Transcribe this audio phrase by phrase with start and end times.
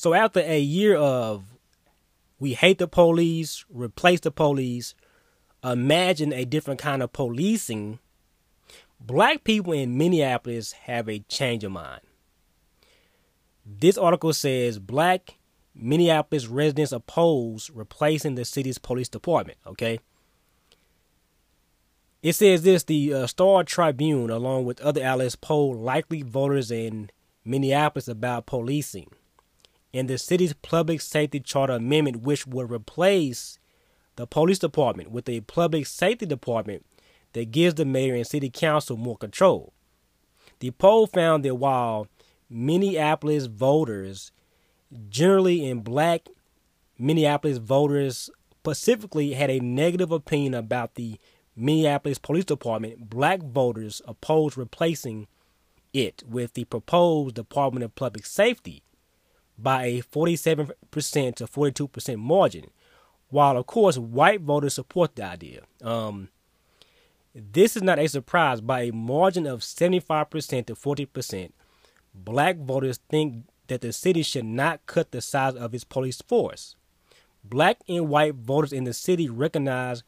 [0.00, 1.44] So after a year of
[2.38, 4.94] we hate the police, replace the police,
[5.62, 7.98] imagine a different kind of policing,
[8.98, 12.00] black people in Minneapolis have a change of mind.
[13.66, 15.36] This article says black
[15.74, 19.58] Minneapolis residents oppose replacing the city's police department.
[19.66, 20.00] Okay.
[22.22, 27.10] It says this the uh, Star Tribune, along with other outlets, polled likely voters in
[27.44, 29.10] Minneapolis about policing
[29.92, 33.58] and the city's public safety charter amendment, which would replace
[34.16, 36.84] the police department with a public safety department
[37.32, 39.72] that gives the mayor and city council more control.
[40.60, 42.06] The poll found that while
[42.48, 44.32] Minneapolis voters,
[45.08, 46.28] generally in black
[46.98, 48.28] Minneapolis voters
[48.58, 51.18] specifically, had a negative opinion about the
[51.56, 55.26] Minneapolis Police Department, black voters opposed replacing
[55.92, 58.82] it with the proposed Department of Public Safety
[59.62, 60.74] by a 47%
[61.36, 62.66] to 42% margin,
[63.28, 65.62] while of course white voters support the idea.
[65.82, 66.28] Um,
[67.34, 68.60] this is not a surprise.
[68.60, 71.52] By a margin of 75% to 40%,
[72.14, 76.74] black voters think that the city should not cut the size of its police force.
[77.44, 80.02] Black and white voters in the city recognize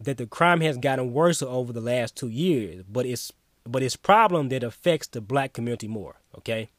[0.00, 3.32] that the crime has gotten worse over the last two years, but it's
[3.64, 6.16] but it's problem that affects the black community more.
[6.36, 6.70] Okay,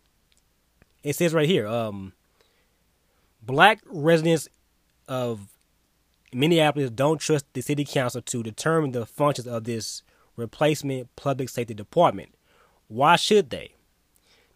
[1.03, 2.14] it says right here, um,
[3.42, 4.47] black residents
[5.08, 5.47] of
[6.33, 10.03] Minneapolis don't trust the city council to determine the functions of this
[10.36, 12.33] replacement public safety department.
[12.88, 13.75] Why should they?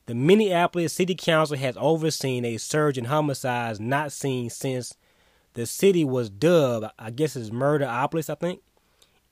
[0.05, 4.95] The Minneapolis City Council has overseen a surge in homicides not seen since
[5.53, 8.61] the city was dubbed, I guess it's Murderopolis, I think,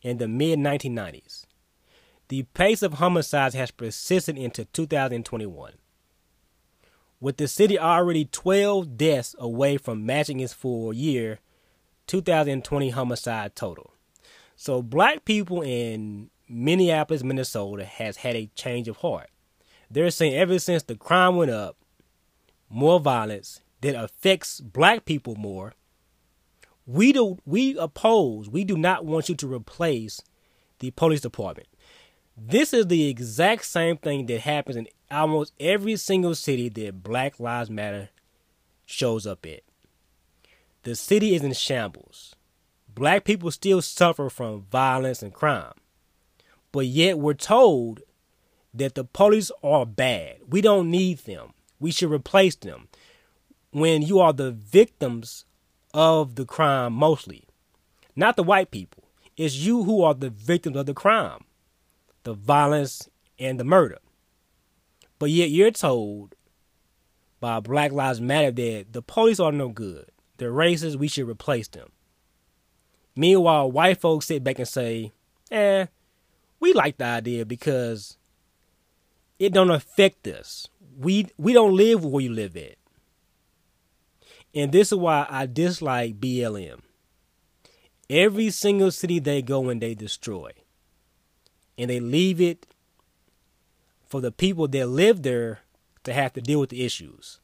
[0.02, 1.46] in the mid 1990s.
[2.30, 5.74] The pace of homicides has persisted into 2021.
[7.22, 11.40] With the city already 12 deaths away from matching its full year
[12.08, 13.94] 2020 homicide total.
[14.56, 19.30] So black people in Minneapolis, Minnesota has had a change of heart.
[19.90, 21.78] They're saying ever since the crime went up,
[22.70, 25.74] more violence that affects black people more.
[26.88, 30.22] We do we oppose, we do not want you to replace
[30.80, 31.68] the police department.
[32.36, 37.40] This is the exact same thing that happens in almost every single city that Black
[37.40, 38.10] Lives Matter
[38.86, 39.62] shows up at.
[40.84, 42.36] The city is in shambles.
[42.94, 45.74] Black people still suffer from violence and crime.
[46.72, 48.02] But yet we're told
[48.74, 50.38] that the police are bad.
[50.48, 51.54] We don't need them.
[51.80, 52.88] We should replace them.
[53.72, 55.46] When you are the victims
[55.94, 57.46] of the crime mostly,
[58.16, 59.04] not the white people.
[59.38, 61.46] It's you who are the victims of the crime,
[62.24, 64.00] the violence, and the murder.
[65.22, 66.34] But yet you're told
[67.40, 70.10] by Black Lives Matter that the police are no good.
[70.38, 70.96] They're racist.
[70.96, 71.90] We should replace them.
[73.16, 75.12] Meanwhile, white folks sit back and say,
[75.52, 75.86] eh,
[76.60, 78.18] we like the idea because
[79.38, 80.68] it don't affect us.
[80.98, 82.78] We we don't live where you live at.
[84.56, 86.80] And this is why I dislike BLM.
[88.10, 90.50] Every single city they go and they destroy.
[91.78, 92.66] And they leave it
[94.12, 95.62] for the people that live there
[96.04, 97.40] to have to deal with the issues.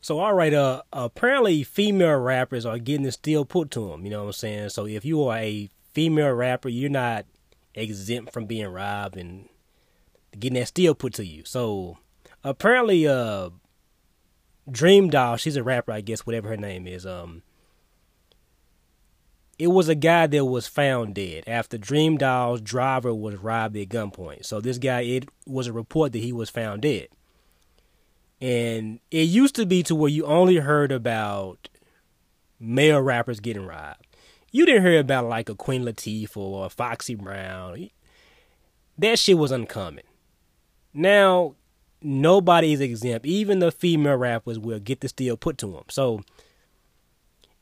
[0.00, 4.04] So all right, uh, apparently female rappers are getting the steel put to them.
[4.04, 4.68] You know what I'm saying?
[4.70, 7.24] So if you are a female rapper, you're not
[7.74, 9.48] exempt from being robbed and
[10.38, 11.44] getting that steel put to you.
[11.44, 11.98] So
[12.42, 13.50] apparently, uh,
[14.70, 17.06] Dream Doll, she's a rapper, I guess, whatever her name is.
[17.06, 17.42] Um,
[19.58, 23.88] it was a guy that was found dead after Dream Doll's driver was robbed at
[23.88, 24.46] gunpoint.
[24.46, 27.08] So this guy, it was a report that he was found dead.
[28.40, 31.68] And it used to be to where you only heard about
[32.60, 34.06] male rappers getting robbed.
[34.52, 37.90] You didn't hear about like a Queen Latifah or a Foxy Brown.
[38.96, 40.04] That shit was uncommon.
[40.94, 41.56] Now,
[42.00, 43.26] nobody is exempt.
[43.26, 45.84] Even the female rappers will get the steel put to them.
[45.90, 46.22] So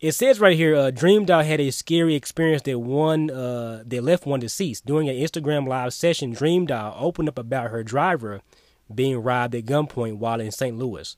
[0.06, 4.04] it says right here, uh, Dream Doll had a scary experience that one uh, that
[4.04, 4.86] left one deceased.
[4.86, 8.40] During an Instagram live session, Dream Doll opened up about her driver
[8.94, 10.78] being robbed at gunpoint while in St.
[10.78, 11.16] Louis.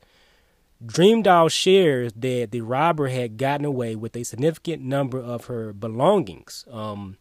[0.83, 5.71] Dream Doll shares that the robber had gotten away with a significant number of her
[5.71, 6.65] belongings.
[6.71, 7.17] Um,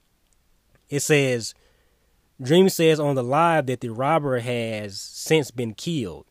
[0.88, 1.54] it says,
[2.40, 6.24] Dream says on the live that the robber has since been killed.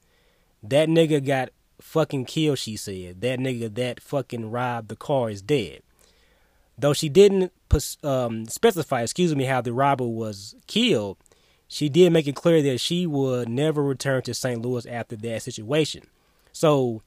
[0.63, 1.49] That nigga got
[1.87, 3.21] fucking killed, she said.
[3.21, 5.81] That nigga that fucking robbed the car is dead.
[6.77, 7.51] Though she didn't
[8.03, 11.17] um, specify, excuse me, how the robber was killed,
[11.67, 14.61] she did make it clear that she would never return to St.
[14.61, 16.03] Louis after that situation.
[16.51, 17.01] So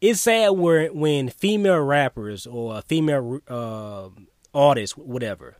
[0.00, 4.08] it's sad where when female rappers or female uh,
[4.54, 5.56] artists, whatever,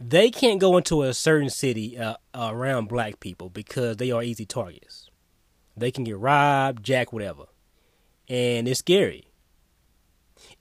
[0.00, 4.46] they can't go into a certain city uh, around black people because they are easy
[4.46, 5.07] targets.
[5.78, 7.44] They can get robbed, jack, whatever,
[8.28, 9.28] and it's scary.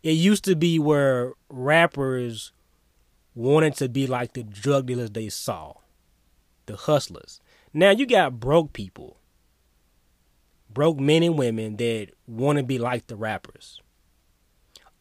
[0.03, 2.51] It used to be where rappers
[3.35, 5.73] wanted to be like the drug dealers they saw,
[6.65, 7.41] the hustlers.
[7.73, 9.17] Now you got broke people
[10.77, 13.81] broke men and women that want to be like the rappers.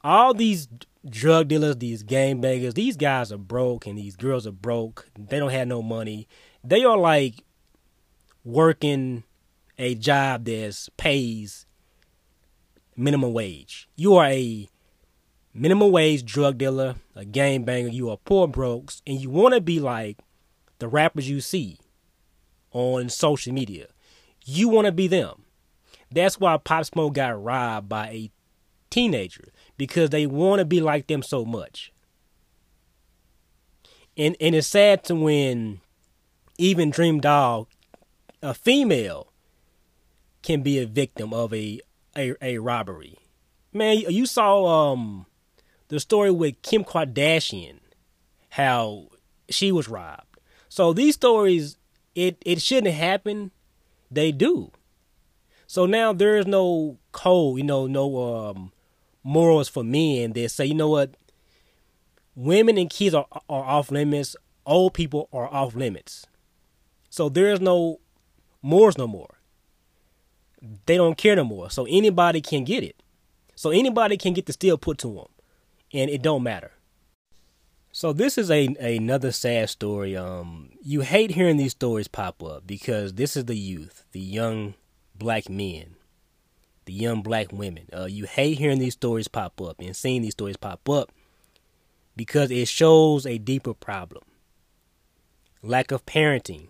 [0.02, 0.68] All these
[1.06, 5.10] drug dealers, these gang bangers, these guys are broke and these girls are broke.
[5.18, 6.28] They don't have no money.
[6.64, 7.44] They are like
[8.42, 9.24] working
[9.78, 11.66] a job that pays
[12.96, 13.88] minimum wage.
[13.96, 14.68] You are a
[15.52, 19.60] minimum wage drug dealer, a gang banger, you are poor brokes, and you want to
[19.60, 20.18] be like
[20.78, 21.78] the rappers you see
[22.72, 23.86] on social media.
[24.44, 25.44] You want to be them.
[26.10, 28.30] That's why Pop Smoke got robbed by a
[28.90, 31.92] teenager because they want to be like them so much.
[34.16, 35.80] And and it's sad to when
[36.58, 37.68] even Dream Doll,
[38.40, 39.32] a female,
[40.46, 41.80] can be a victim of a
[42.16, 43.18] a, a robbery.
[43.72, 45.26] Man, you saw um
[45.88, 47.80] the story with Kim Kardashian,
[48.50, 49.08] how
[49.50, 50.38] she was robbed.
[50.68, 51.78] So these stories,
[52.14, 53.50] it it shouldn't happen.
[54.10, 54.70] They do.
[55.66, 58.72] So now there is no code, you know, no um,
[59.24, 61.16] morals for men that say, you know what,
[62.36, 66.24] women and kids are, are off limits, old people are off limits.
[67.10, 67.98] So there is no
[68.62, 69.35] morals no more.
[70.86, 71.70] They don't care no more.
[71.70, 72.96] So anybody can get it.
[73.54, 75.26] So anybody can get the steel put to them,
[75.92, 76.72] and it don't matter.
[77.90, 80.14] So this is a another sad story.
[80.14, 84.74] Um, you hate hearing these stories pop up because this is the youth, the young
[85.14, 85.96] black men,
[86.84, 87.88] the young black women.
[87.96, 91.10] Uh, you hate hearing these stories pop up and seeing these stories pop up
[92.14, 94.22] because it shows a deeper problem
[95.62, 96.68] lack of parenting,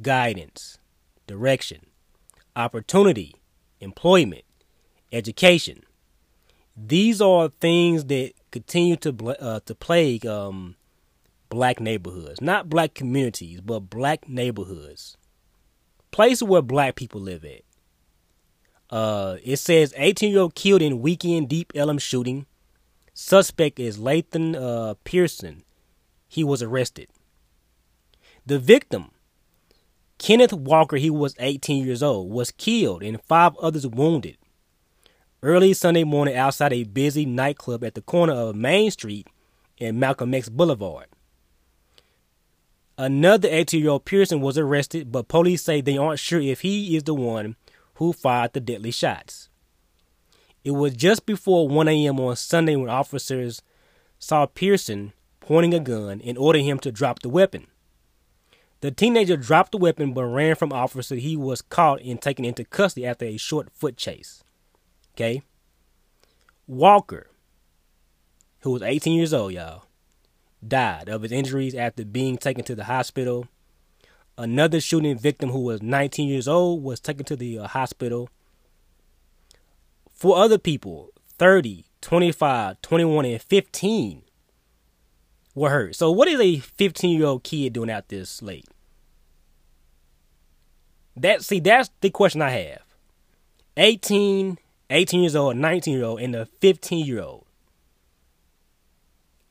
[0.00, 0.78] guidance,
[1.26, 1.86] direction,
[2.56, 3.34] opportunity,
[3.80, 4.44] employment,
[5.12, 5.82] education.
[6.76, 10.76] These are things that continue to uh, to plague um,
[11.48, 15.16] black neighborhoods, not black communities, but black neighborhoods,
[16.10, 17.62] places where black people live at.
[18.90, 22.46] Uh, it says 18 year old killed in weekend Deep Ellum shooting.
[23.12, 25.64] Suspect is Lathan uh, Pearson.
[26.28, 27.08] He was arrested.
[28.46, 29.10] The victim,
[30.18, 34.36] Kenneth Walker, he was 18 years old, was killed and five others wounded.
[35.42, 39.28] Early Sunday morning outside a busy nightclub at the corner of Main Street
[39.80, 41.06] and Malcolm X Boulevard.
[42.96, 46.96] Another 18 year old Pearson was arrested, but police say they aren't sure if he
[46.96, 47.54] is the one
[47.94, 49.48] who fired the deadly shots.
[50.64, 52.18] It was just before 1 a.m.
[52.18, 53.62] on Sunday when officers
[54.18, 57.68] saw Pearson pointing a gun and ordered him to drop the weapon.
[58.80, 61.22] The teenager dropped the weapon but ran from officers.
[61.22, 64.44] He was caught and taken into custody after a short foot chase.
[65.14, 65.42] Okay?
[66.66, 67.28] Walker,
[68.60, 69.84] who was 18 years old, y'all,
[70.66, 73.48] died of his injuries after being taken to the hospital
[74.38, 78.28] Another shooting victim who was 19 years old was taken to the uh, hospital.
[80.14, 84.22] Four other people, 30, 25, 21, and 15,
[85.58, 85.96] were hurt.
[85.96, 88.66] So, what is a 15 year old kid doing out this late?
[91.16, 92.82] That see, that's the question I have.
[93.76, 94.58] 18,
[94.90, 97.46] 18 years old, 19 year old, and a 15 year old.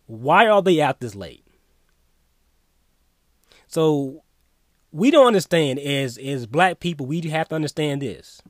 [0.05, 1.45] Why are they out this late?
[3.67, 4.23] So
[4.91, 8.41] we don't understand as as black people we have to understand this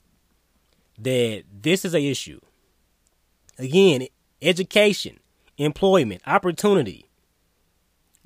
[1.00, 2.40] that this is a issue
[3.58, 4.08] again
[4.42, 5.20] education
[5.58, 7.07] employment opportunity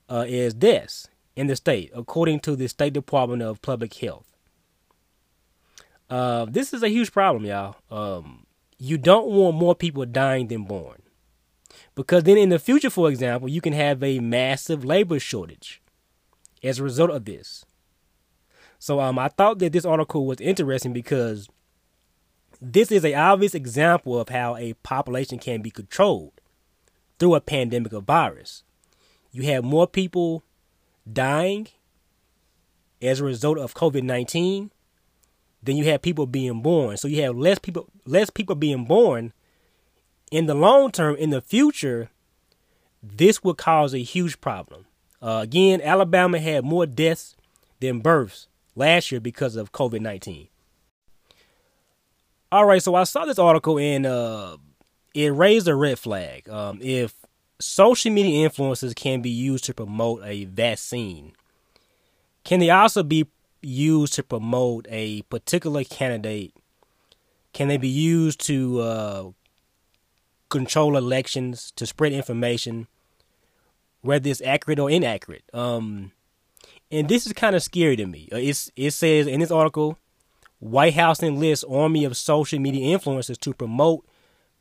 [0.09, 4.30] uh, as deaths in the state, according to the State Department of Public Health.
[6.11, 7.77] Uh, this is a huge problem, y'all.
[7.91, 8.47] Um,
[8.79, 11.03] you don't want more people dying than born.
[11.95, 15.81] Because then in the future, for example, you can have a massive labor shortage
[16.63, 17.65] as a result of this.
[18.79, 21.49] So um, I thought that this article was interesting because
[22.61, 26.33] this is an obvious example of how a population can be controlled
[27.19, 28.65] through a pandemic of virus.
[29.31, 30.43] You have more people
[31.11, 31.69] dying
[33.01, 34.71] as a result of COVID 19
[35.63, 36.97] than you have people being born.
[36.97, 39.33] So you have less people less people being born.
[40.31, 42.11] In the long term, in the future,
[43.03, 44.87] this would cause a huge problem.
[45.21, 47.37] Uh, again, Alabama had more deaths
[47.81, 50.49] than births last year because of COVID 19.
[52.53, 54.57] All right, so I saw this article and uh,
[55.15, 56.49] it raised a red flag.
[56.49, 57.15] Um, if
[57.61, 61.33] social media influencers can be used to promote a vaccine,
[62.45, 63.27] can they also be
[63.61, 66.55] used to promote a particular candidate?
[67.53, 69.31] Can they be used to uh,
[70.49, 72.87] control elections, to spread information,
[74.03, 75.45] whether it's accurate or inaccurate?
[75.53, 76.13] Um,
[76.91, 78.29] and this is kind of scary to me.
[78.33, 79.99] Uh, it's, it says in this article,
[80.59, 84.07] White House enlists army of social media influencers to promote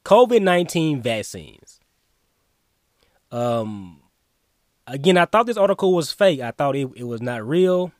[0.05, 1.79] COVID 19 vaccines.
[3.31, 4.01] Um,
[4.87, 6.39] again, I thought this article was fake.
[6.39, 7.91] I thought it, it was not real.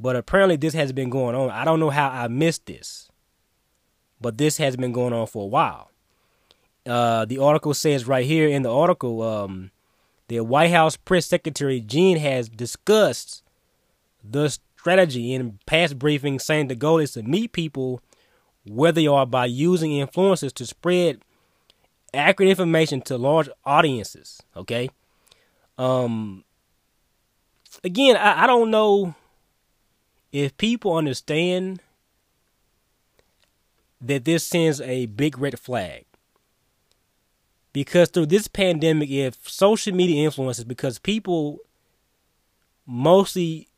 [0.00, 1.50] But apparently, this has been going on.
[1.50, 3.10] I don't know how I missed this,
[4.18, 5.90] but this has been going on for a while.
[6.86, 9.70] Uh, the article says right here in the article, um,
[10.28, 13.42] the White House press secretary Jen has discussed
[14.24, 18.00] the strategy in past briefings, saying the goal is to meet people
[18.64, 21.20] where they are by using influencers to spread
[22.14, 24.42] accurate information to large audiences.
[24.56, 24.88] Okay.
[25.76, 26.44] Um.
[27.84, 29.14] Again, I, I don't know
[30.32, 31.80] if people understand
[34.00, 36.04] that this sends a big red flag
[37.72, 41.58] because through this pandemic if social media influences because people
[42.86, 43.68] mostly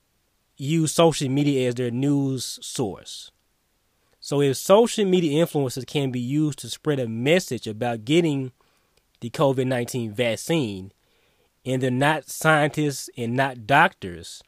[0.57, 3.31] use social media as their news source.
[4.21, 8.53] So if social media influencers can be used to spread a message about getting
[9.21, 10.93] the covid-19 vaccine
[11.65, 14.43] and they're not scientists and not doctors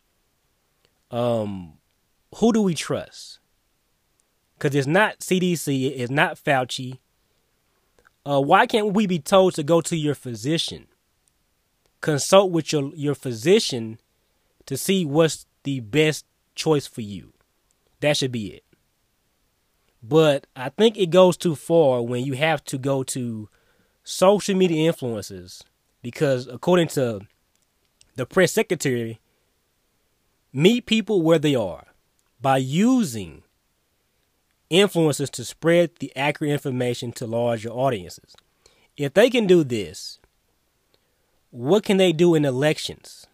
[1.12, 1.74] um
[2.36, 3.38] who do we trust?
[4.58, 6.98] Because it's not CDC, it's not Fauci.
[8.26, 10.86] Uh, why can't we be told to go to your physician?
[12.00, 13.98] Consult with your, your physician
[14.66, 16.24] to see what's the best
[16.54, 17.32] choice for you.
[18.00, 18.64] That should be it.
[20.02, 23.48] But I think it goes too far when you have to go to
[24.02, 25.62] social media influencers
[26.02, 27.20] because, according to
[28.16, 29.20] the press secretary,
[30.52, 31.93] meet people where they are
[32.44, 33.42] by using
[34.70, 38.36] influencers to spread the accurate information to larger audiences.
[38.98, 40.18] If they can do this,
[41.48, 43.26] what can they do in elections?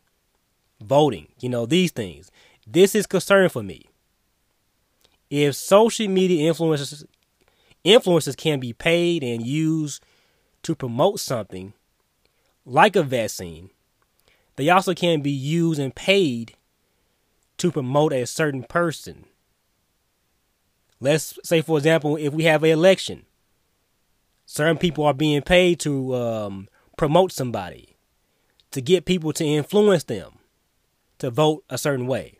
[0.81, 2.31] Voting, you know, these things.
[2.65, 3.87] This is concern for me.
[5.29, 7.05] If social media influencers
[7.85, 10.05] influencers can be paid and used
[10.63, 11.73] to promote something
[12.65, 13.71] like a vaccine,
[14.55, 16.55] they also can be used and paid
[17.61, 19.27] to promote a certain person.
[20.99, 23.27] Let's say, for example, if we have an election,
[24.45, 27.97] certain people are being paid to um, promote somebody,
[28.71, 30.39] to get people to influence them
[31.19, 32.39] to vote a certain way.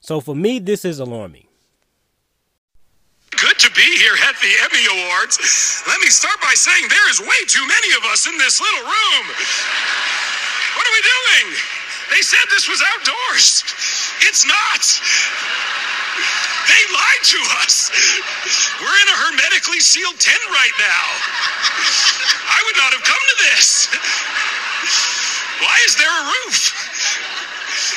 [0.00, 1.46] So for me, this is alarming.
[3.30, 5.82] Good to be here at the Emmy Awards.
[5.86, 8.84] Let me start by saying there is way too many of us in this little
[8.84, 9.26] room.
[10.76, 11.81] What are we doing?
[12.12, 13.64] They said this was outdoors.
[14.28, 14.84] It's not.
[16.68, 17.88] They lied to us.
[18.84, 21.06] We're in a hermetically sealed tent right now.
[22.52, 23.88] I would not have come to this.
[25.64, 26.56] Why is there a roof?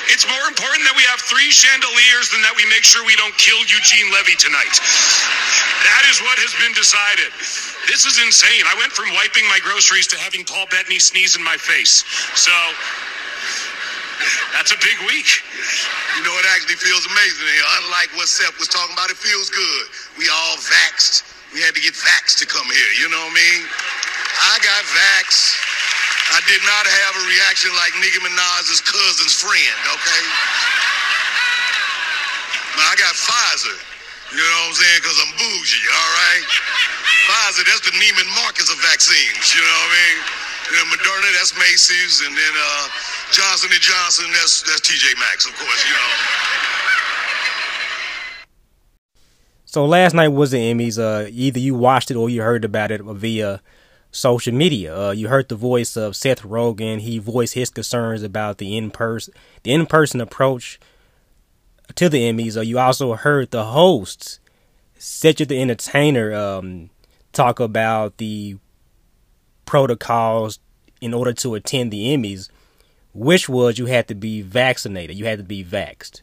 [0.07, 3.35] It's more important that we have three chandeliers than that we make sure we don't
[3.35, 4.79] kill Eugene Levy tonight.
[5.91, 7.35] That is what has been decided.
[7.91, 8.63] This is insane.
[8.63, 12.07] I went from wiping my groceries to having Paul Bettany sneeze in my face.
[12.33, 12.53] So
[14.55, 15.27] that's a big week.
[16.17, 17.67] You know, it actually feels amazing here.
[17.83, 19.83] Unlike what Seth was talking about, it feels good.
[20.17, 21.23] We all vaxxed.
[21.53, 22.91] We had to get vaxxed to come here.
[22.99, 23.61] You know what I mean?
[24.51, 25.55] I got vaxxed.
[26.35, 30.23] I did not have a reaction like Nicki Minaj's cousin's friend, okay?
[32.75, 33.77] I got Pfizer.
[34.33, 34.99] You know what I'm saying?
[34.99, 36.45] Because I'm bougie, all right?
[37.29, 39.53] Pfizer, that's the Neiman Marcus of vaccines.
[39.53, 40.17] You know what I mean?
[40.65, 42.85] And Moderna, that's Macy's, and then uh,
[43.31, 45.85] Johnson and Johnson, that's that's TJ Maxx, of course.
[45.85, 46.09] You know.
[49.65, 50.97] So last night was the Emmys.
[50.97, 53.61] Uh, either you watched it or you heard about it via
[54.11, 54.97] social media.
[54.97, 57.01] Uh, you heard the voice of Seth Rogen.
[57.01, 60.79] He voiced his concerns about the in person the in person approach
[61.95, 62.55] to the Emmys.
[62.57, 64.39] Uh, you also heard the hosts,
[64.97, 66.89] Cedric the Entertainer, um,
[67.33, 68.57] talk about the
[69.65, 70.59] protocols
[71.01, 72.49] in order to attend the Emmys,
[73.15, 75.17] which was you had to be vaccinated.
[75.17, 76.21] You had to be vaxxed.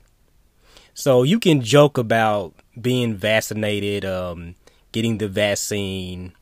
[0.94, 4.54] So you can joke about being vaccinated, um,
[4.92, 6.34] getting the vaccine.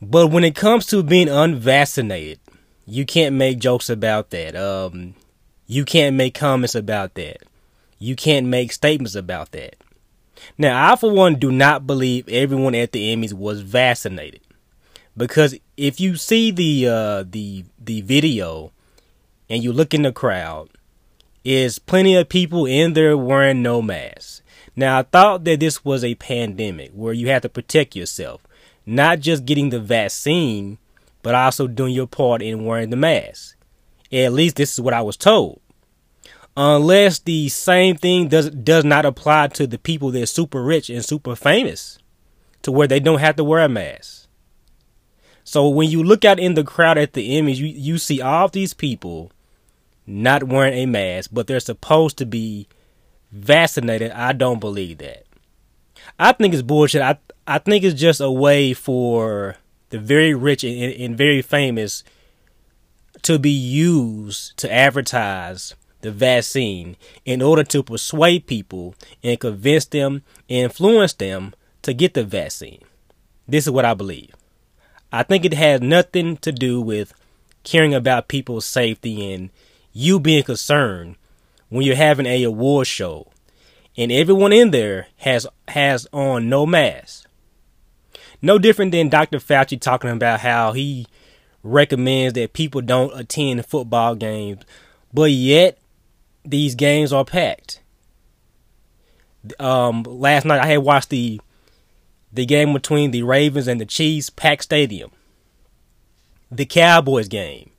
[0.00, 2.38] But when it comes to being unvaccinated,
[2.86, 4.54] you can't make jokes about that.
[4.54, 5.14] Um,
[5.66, 7.38] you can't make comments about that.
[7.98, 9.74] You can't make statements about that.
[10.56, 14.40] Now, I, for one, do not believe everyone at the Emmys was vaccinated
[15.16, 18.72] because if you see the uh, the the video
[19.50, 20.70] and you look in the crowd,
[21.44, 24.42] is plenty of people in there wearing no masks.
[24.76, 28.40] Now I thought that this was a pandemic where you had to protect yourself,
[28.86, 30.78] not just getting the vaccine,
[31.22, 33.56] but also doing your part in wearing the mask.
[34.12, 35.60] At least this is what I was told.
[36.56, 40.90] Unless the same thing does does not apply to the people that are super rich
[40.90, 41.98] and super famous,
[42.62, 44.26] to where they don't have to wear a mask.
[45.44, 48.48] So when you look out in the crowd at the Emmys, you, you see all
[48.48, 49.32] these people
[50.06, 52.68] not wearing a mask, but they're supposed to be
[53.32, 54.10] vaccinated.
[54.12, 55.24] I don't believe that.
[56.18, 57.02] I think it's bullshit.
[57.02, 59.56] I I think it's just a way for
[59.90, 62.04] the very rich and, and very famous
[63.22, 70.22] to be used to advertise the vaccine in order to persuade people and convince them,
[70.48, 72.82] and influence them to get the vaccine.
[73.46, 74.34] This is what I believe.
[75.12, 77.12] I think it has nothing to do with
[77.64, 79.50] caring about people's safety and
[79.92, 81.16] you being concerned
[81.68, 83.30] when you're having a award show
[83.96, 87.26] and everyone in there has has on no mask.
[88.42, 89.38] No different than Dr.
[89.38, 91.06] Fauci talking about how he
[91.62, 94.62] recommends that people don't attend football games,
[95.12, 95.78] but yet
[96.44, 97.80] these games are packed.
[99.58, 101.40] Um, last night I had watched the
[102.32, 105.10] the game between the Ravens and the Chiefs, packed stadium.
[106.50, 107.69] The Cowboys game.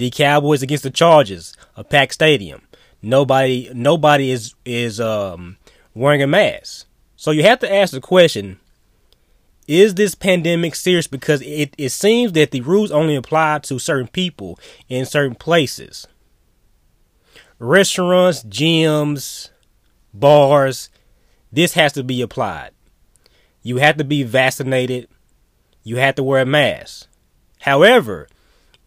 [0.00, 2.62] The Cowboys against the Chargers, a packed stadium.
[3.02, 5.58] Nobody nobody is is um
[5.94, 6.86] wearing a mask.
[7.16, 8.58] So you have to ask the question,
[9.68, 14.08] is this pandemic serious because it, it seems that the rules only apply to certain
[14.08, 14.58] people
[14.88, 16.06] in certain places.
[17.58, 19.50] Restaurants, gyms,
[20.14, 20.88] bars,
[21.52, 22.70] this has to be applied
[23.62, 25.08] you have to be vaccinated,
[25.82, 27.06] you have to wear a mask.
[27.60, 28.28] However,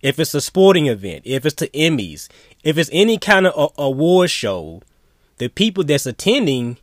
[0.04, 2.28] if it's a sporting event, if it's the Emmys,
[2.64, 4.82] if it's any kind of a- award show,
[5.38, 6.78] the people that's attending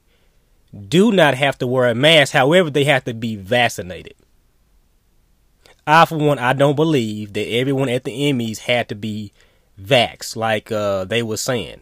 [0.88, 2.32] do not have to wear a mask.
[2.32, 4.14] However, they have to be vaccinated.
[5.86, 9.32] I, for one, I don't believe that everyone at the Emmys had to be
[9.80, 11.80] vaxxed, like uh, they were saying.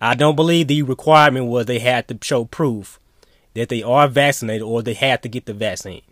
[0.00, 2.98] I don't believe the requirement was they had to show proof
[3.54, 6.02] that they are vaccinated or they have to get the vaccine.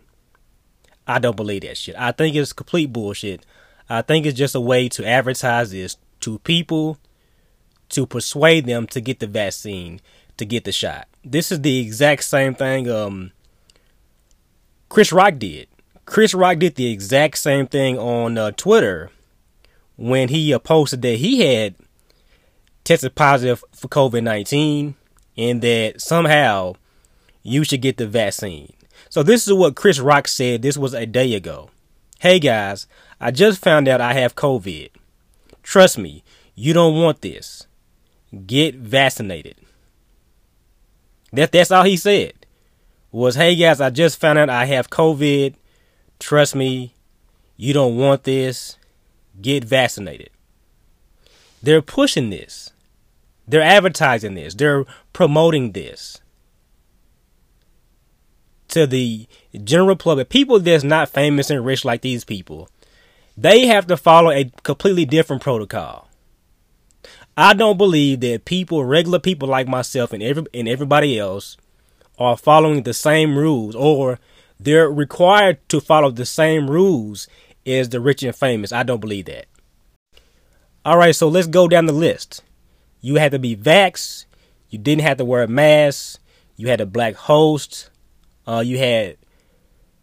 [1.07, 1.95] I don't believe that shit.
[1.97, 3.45] I think it's complete bullshit.
[3.89, 6.97] I think it's just a way to advertise this to people
[7.89, 10.01] to persuade them to get the vaccine,
[10.37, 11.07] to get the shot.
[11.23, 13.31] This is the exact same thing um
[14.89, 15.67] Chris Rock did.
[16.05, 19.09] Chris Rock did the exact same thing on uh, Twitter
[19.97, 21.75] when he uh, posted that he had
[22.83, 24.95] tested positive for COVID 19
[25.37, 26.73] and that somehow
[27.43, 28.73] you should get the vaccine.
[29.09, 30.61] So this is what Chris Rock said.
[30.61, 31.69] This was a day ago.
[32.19, 32.87] Hey guys,
[33.19, 34.89] I just found out I have COVID.
[35.63, 36.23] Trust me,
[36.53, 37.67] you don't want this.
[38.45, 39.55] Get vaccinated.
[41.31, 42.33] That that's all he said.
[43.11, 45.55] Was hey guys, I just found out I have COVID.
[46.19, 46.93] Trust me,
[47.57, 48.77] you don't want this.
[49.41, 50.29] Get vaccinated.
[51.61, 52.71] They're pushing this.
[53.47, 54.55] They're advertising this.
[54.55, 56.21] They're promoting this
[58.69, 59.27] to the
[59.63, 60.29] general public.
[60.29, 62.69] People that's not famous and rich like these people,
[63.37, 66.09] they have to follow a completely different protocol.
[67.37, 71.57] I don't believe that people, regular people like myself and every and everybody else,
[72.17, 74.19] are following the same rules or
[74.59, 77.27] they're required to follow the same rules
[77.65, 78.71] as the rich and famous.
[78.71, 79.47] I don't believe that.
[80.85, 82.41] All right, so let's go down the list.
[83.01, 84.25] You had to be vax.
[84.69, 86.21] You didn't have to wear a mask.
[86.55, 87.89] You had a black host.
[88.47, 89.17] Uh, you had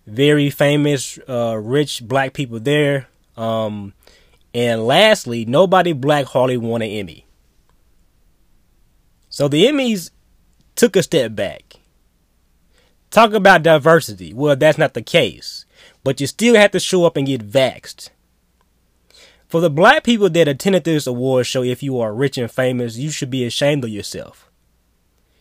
[0.07, 3.09] very famous, uh, rich black people there.
[3.37, 3.95] Um,
[4.55, 7.27] and lastly, nobody black hardly won an Emmy.
[9.29, 10.11] So the Emmys
[10.75, 11.77] took a step back.
[13.11, 14.33] Talk about diversity.
[14.33, 15.65] Well, that's not the case.
[16.05, 18.11] But you still have to show up and get vaxxed.
[19.49, 22.97] For the black people that attended this award show, if you are rich and famous,
[22.97, 24.51] you should be ashamed of yourself.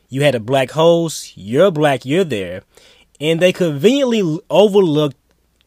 [0.09, 2.63] You had a black host, you're black, you're there,
[3.21, 5.15] and they conveniently overlooked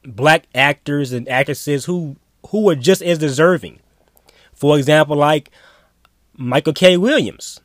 [0.05, 2.17] black actors and actresses who
[2.49, 3.81] who were just as deserving.
[4.53, 5.51] For example, like
[6.37, 6.97] Michael K.
[6.97, 7.61] Williams.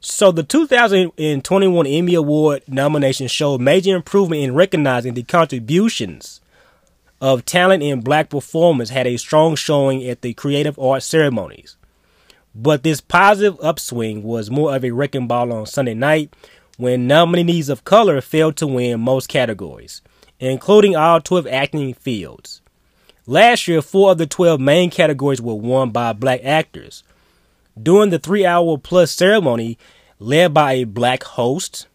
[0.00, 6.40] So the 2021 Emmy Award nomination showed major improvement in recognizing the contributions
[7.20, 11.76] of talent in black performers had a strong showing at the creative arts ceremonies.
[12.54, 16.32] But this positive upswing was more of a wrecking ball on Sunday night
[16.76, 20.00] when nominees of color failed to win most categories,
[20.40, 22.60] including all 12 acting fields.
[23.26, 27.02] Last year, four of the 12 main categories were won by black actors.
[27.80, 29.78] During the three hour plus ceremony,
[30.18, 31.86] led by a black host,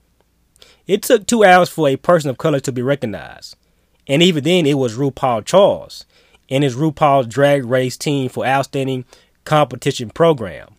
[0.85, 3.55] it took two hours for a person of color to be recognized.
[4.07, 6.05] And even then, it was RuPaul Charles
[6.49, 9.05] and his RuPaul's Drag Race team for Outstanding
[9.45, 10.75] Competition Program.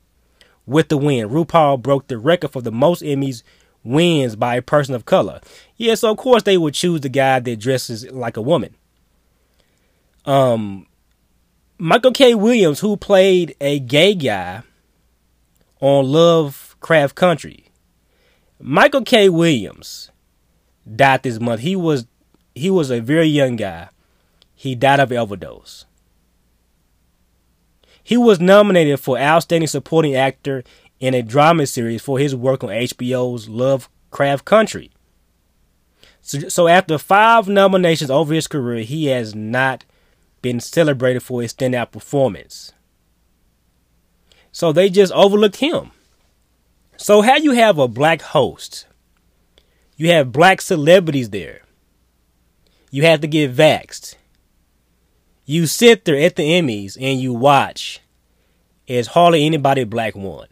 [0.66, 3.42] With the win, RuPaul broke the record for the most Emmys
[3.84, 5.40] wins by a person of color.
[5.76, 8.74] Yeah, so of course they would choose the guy that dresses like a woman.
[10.24, 10.86] Um,
[11.78, 12.34] Michael K.
[12.34, 14.62] Williams, who played a gay guy
[15.80, 17.66] on Lovecraft Country.
[18.58, 19.28] Michael K.
[19.28, 20.10] Williams
[20.96, 21.60] died this month.
[21.60, 22.06] He was
[22.54, 23.88] he was a very young guy.
[24.54, 25.84] He died of overdose.
[28.02, 30.62] He was nominated for Outstanding Supporting Actor
[31.04, 34.90] in a drama series for his work on HBO's Lovecraft Country.
[36.22, 39.84] So, so after five nominations over his career, he has not
[40.40, 42.72] been celebrated for his standout performance.
[44.50, 45.90] So they just overlooked him.
[46.96, 48.86] So how you have a black host,
[49.98, 51.60] you have black celebrities there.
[52.90, 54.14] You have to get vaxxed.
[55.44, 58.00] You sit there at the Emmys and you watch
[58.88, 60.46] as hardly anybody black won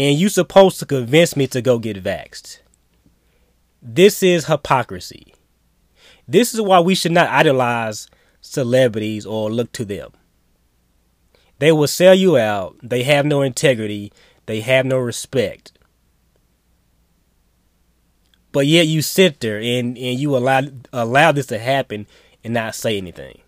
[0.00, 2.60] and you supposed to convince me to go get vaxxed.
[3.82, 5.34] This is hypocrisy.
[6.26, 8.08] This is why we should not idolize
[8.40, 10.12] celebrities or look to them.
[11.58, 12.78] They will sell you out.
[12.82, 14.10] They have no integrity.
[14.46, 15.72] They have no respect.
[18.52, 20.62] But yet you sit there and, and you allow
[20.94, 22.06] allow this to happen
[22.42, 23.42] and not say anything.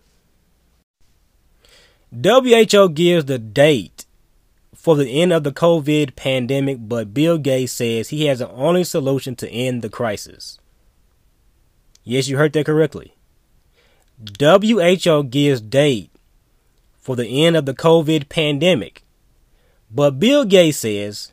[2.13, 4.02] WHO gives the date
[4.83, 8.83] for the end of the COVID pandemic, but Bill Gates says he has the only
[8.83, 10.59] solution to end the crisis.
[12.03, 13.15] Yes, you heard that correctly.
[14.41, 16.11] WHO gives date
[16.99, 19.03] for the end of the COVID pandemic,
[19.89, 21.31] but Bill Gates says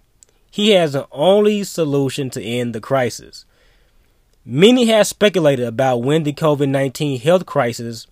[0.49, 3.47] he has the only solution to end the crisis.
[4.45, 8.07] Many have speculated about when the COVID 19 health crisis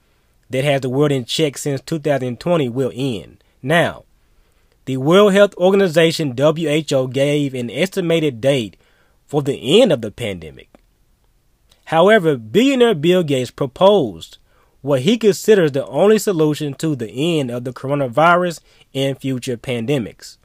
[0.50, 3.44] that has the world in check since 2020 will end.
[3.62, 4.02] Now,
[4.88, 8.78] the World Health Organization WHO gave an estimated date
[9.26, 10.70] for the end of the pandemic.
[11.84, 14.38] However, billionaire Bill Gates proposed
[14.80, 18.60] what he considers the only solution to the end of the coronavirus
[18.94, 20.38] and future pandemics.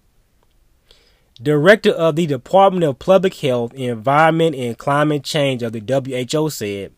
[1.42, 6.92] Director of the Department of Public Health, Environment, and Climate Change of the WHO said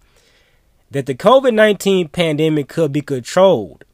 [0.89, 3.85] that the COVID 19 pandemic could be controlled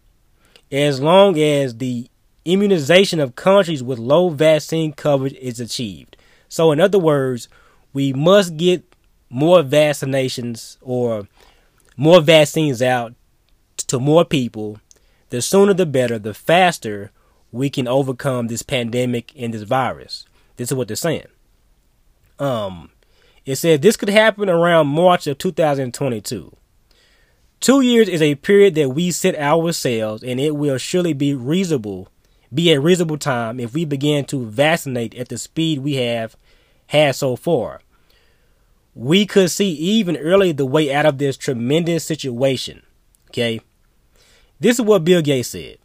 [0.71, 2.07] as long as the
[2.45, 6.17] immunization of countries with low vaccine coverage is achieved.
[6.49, 7.47] So, in other words,
[7.93, 8.83] we must get
[9.29, 11.27] more vaccinations or
[11.95, 13.13] more vaccines out
[13.87, 14.79] to more people.
[15.29, 17.11] The sooner the better, the faster
[17.51, 20.25] we can overcome this pandemic and this virus.
[20.57, 21.27] This is what they're saying.
[22.39, 22.89] Um,
[23.45, 26.55] it said this could happen around March of 2022.
[27.59, 32.09] Two years is a period that we set ourselves, and it will surely be reasonable,
[32.53, 36.35] be a reasonable time if we begin to vaccinate at the speed we have
[36.87, 37.81] had so far.
[38.93, 42.83] We could see even earlier the way out of this tremendous situation.
[43.29, 43.61] Okay.
[44.59, 45.77] This is what Bill Gates said.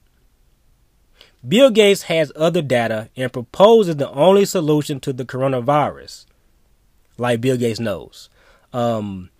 [1.46, 6.26] Bill Gates has other data and proposes the only solution to the coronavirus.
[7.16, 8.28] Like Bill Gates knows.
[8.72, 9.30] Um,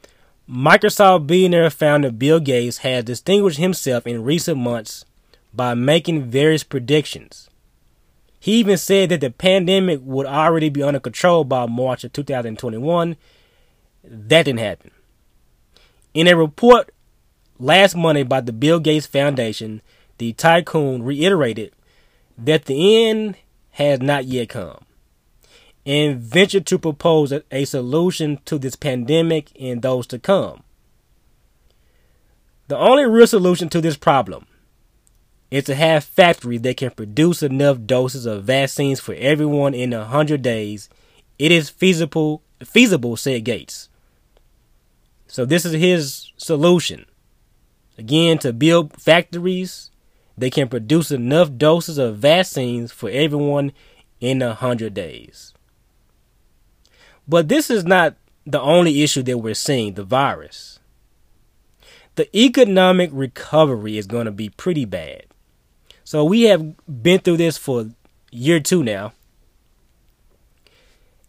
[0.48, 5.04] Microsoft billionaire founder Bill Gates has distinguished himself in recent months
[5.56, 7.48] by making various predictions.
[8.38, 13.16] He even said that the pandemic would already be under control by March of 2021.
[14.04, 14.90] That didn't happen.
[16.14, 16.92] In a report
[17.58, 19.80] last Monday by the Bill Gates Foundation,
[20.18, 21.72] the tycoon reiterated
[22.38, 23.36] that the end
[23.72, 24.84] has not yet come
[25.84, 30.62] and ventured to propose a, solution to this pandemic and those to come.
[32.68, 34.46] The only real solution to this problem
[35.50, 40.04] is to have factories that can produce enough doses of vaccines for everyone in a
[40.04, 40.88] hundred days.
[41.38, 43.88] It is feasible feasible, said Gates.
[45.26, 47.04] So this is his solution.
[47.98, 49.90] Again, to build factories
[50.38, 53.72] they can produce enough doses of vaccines for everyone
[54.20, 55.54] in a hundred days.
[57.26, 60.78] But this is not the only issue that we're seeing the virus.
[62.16, 65.24] The economic recovery is going to be pretty bad.
[66.06, 67.90] So we have been through this for
[68.30, 69.12] year two now.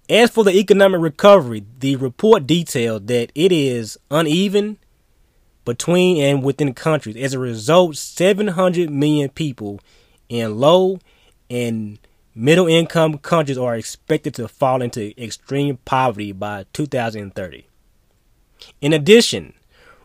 [0.08, 4.78] As for the economic recovery, the report detailed that it is uneven
[5.66, 7.16] between and within countries.
[7.16, 9.80] As a result, 700 million people
[10.30, 11.00] in low
[11.50, 11.98] and
[12.36, 17.66] middle income countries are expected to fall into extreme poverty by 2030.
[18.82, 19.56] In addition,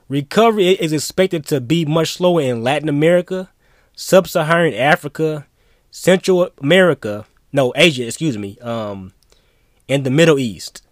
[0.08, 3.50] recovery is expected to be much slower in Latin America,
[3.94, 5.46] Sub Saharan Africa,
[5.90, 9.12] Central America, no, Asia, excuse me, um,
[9.88, 10.83] and the Middle East.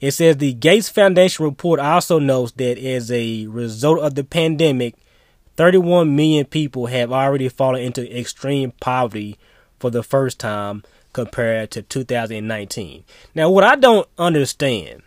[0.00, 4.96] It says the Gates Foundation report also notes that as a result of the pandemic,
[5.56, 9.38] 31 million people have already fallen into extreme poverty
[9.78, 10.82] for the first time
[11.12, 13.04] compared to 2019.
[13.34, 15.02] Now, what I don't understand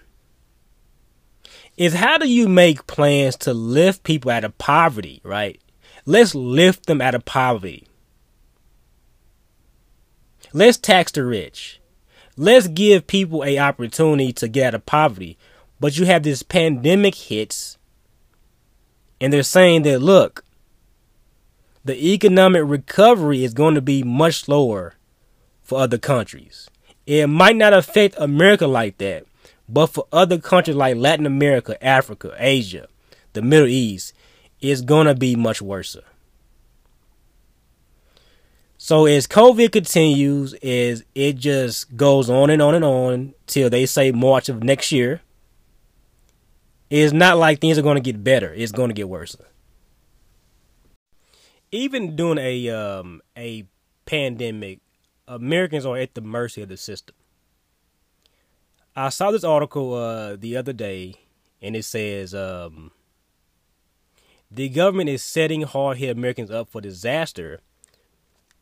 [1.75, 5.59] is how do you make plans to lift people out of poverty, right?
[6.05, 7.87] Let's lift them out of poverty.
[10.53, 11.79] Let's tax the rich.
[12.37, 15.37] Let's give people a opportunity to get out of poverty.
[15.79, 17.77] But you have this pandemic hits,
[19.19, 20.45] and they're saying that look,
[21.83, 24.95] the economic recovery is going to be much slower
[25.61, 26.69] for other countries.
[27.05, 29.25] It might not affect America like that,
[29.67, 32.87] but for other countries like Latin America, Africa, Asia,
[33.33, 34.13] the Middle East,
[34.61, 35.97] it's going to be much worse.
[38.77, 43.85] So as COVID continues, as it just goes on and on and on till they
[43.85, 45.21] say March of next year,
[46.89, 48.53] it's not like things are going to get better.
[48.53, 49.35] It's going to get worse.
[51.71, 53.65] Even during a um, a
[54.05, 54.81] pandemic,
[55.27, 57.15] Americans are at the mercy of the system.
[58.95, 61.15] I saw this article uh, the other day,
[61.61, 62.91] and it says um,
[64.55, 67.59] the government is setting hard hit Americans up for disaster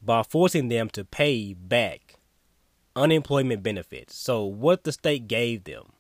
[0.01, 2.15] by forcing them to pay back
[2.95, 4.15] unemployment benefits.
[4.15, 5.93] So what the state gave them.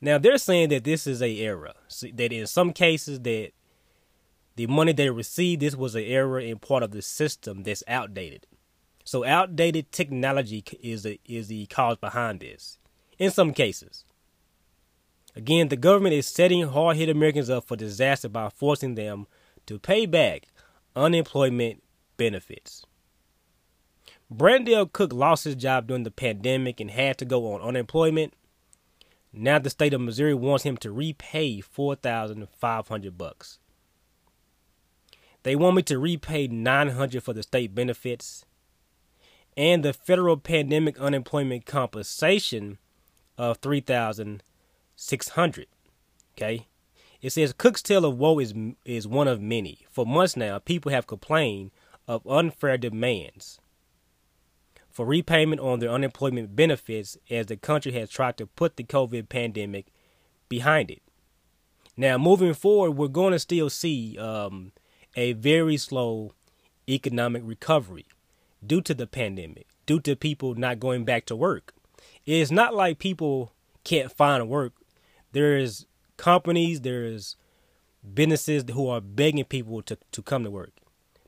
[0.00, 1.74] Now they're saying that this is a error.
[2.14, 3.50] That in some cases that
[4.56, 8.46] the money they received this was an error in part of the system that's outdated.
[9.04, 12.78] So outdated technology is a, is the cause behind this.
[13.18, 14.04] In some cases.
[15.38, 19.28] Again, the government is setting hard hit Americans up for disaster by forcing them
[19.66, 20.48] to pay back
[20.96, 21.80] unemployment
[22.16, 22.84] benefits.
[24.34, 28.34] Brandell Cook lost his job during the pandemic and had to go on unemployment.
[29.32, 33.60] Now the state of Missouri wants him to repay four thousand five hundred bucks.
[35.44, 38.44] They want me to repay nine hundred for the state benefits
[39.56, 42.78] and the federal pandemic unemployment compensation
[43.38, 44.42] of three thousand
[45.00, 45.68] six hundred.
[46.36, 46.66] Okay.
[47.22, 48.52] It says Cook's tale of woe is
[48.84, 49.86] is one of many.
[49.90, 51.70] For months now, people have complained
[52.06, 53.60] of unfair demands
[54.90, 59.28] for repayment on their unemployment benefits as the country has tried to put the COVID
[59.28, 59.86] pandemic
[60.48, 61.02] behind it.
[61.96, 64.72] Now, moving forward, we're going to still see um,
[65.14, 66.32] a very slow
[66.88, 68.06] economic recovery
[68.66, 71.74] due to the pandemic, due to people not going back to work.
[72.26, 73.52] It's not like people
[73.84, 74.72] can't find work.
[75.32, 75.86] There's
[76.16, 77.36] companies, there's
[78.14, 80.70] businesses who are begging people to, to come to work,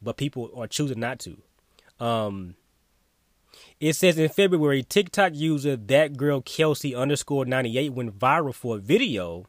[0.00, 1.36] but people are choosing not to.
[1.98, 2.54] Um,
[3.78, 8.80] it says in February, TikTok user that girl Kelsey underscore 98 went viral for a
[8.80, 9.46] video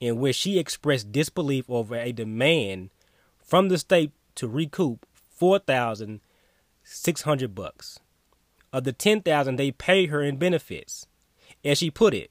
[0.00, 2.90] in which she expressed disbelief over a demand
[3.38, 8.00] from the state to recoup 4,600 bucks
[8.72, 11.06] of the 10,000 they paid her in benefits.
[11.64, 12.30] As she put it,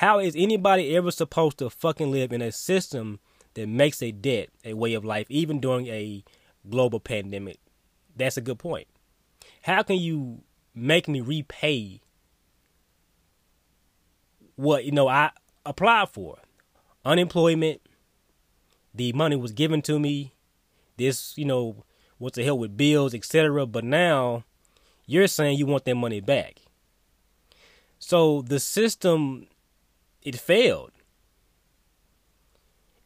[0.00, 3.20] how is anybody ever supposed to fucking live in a system
[3.52, 6.24] that makes a debt a way of life even during a
[6.70, 7.58] global pandemic?
[8.16, 8.88] That's a good point.
[9.64, 10.40] How can you
[10.74, 12.00] make me repay
[14.56, 15.32] what you know I
[15.66, 16.38] applied for?
[17.04, 17.82] Unemployment,
[18.94, 20.32] the money was given to me.
[20.96, 21.84] This, you know,
[22.16, 23.66] what's the hell with bills, etc.
[23.66, 24.44] But now
[25.04, 26.62] you're saying you want that money back.
[27.98, 29.46] So the system
[30.22, 30.92] it failed.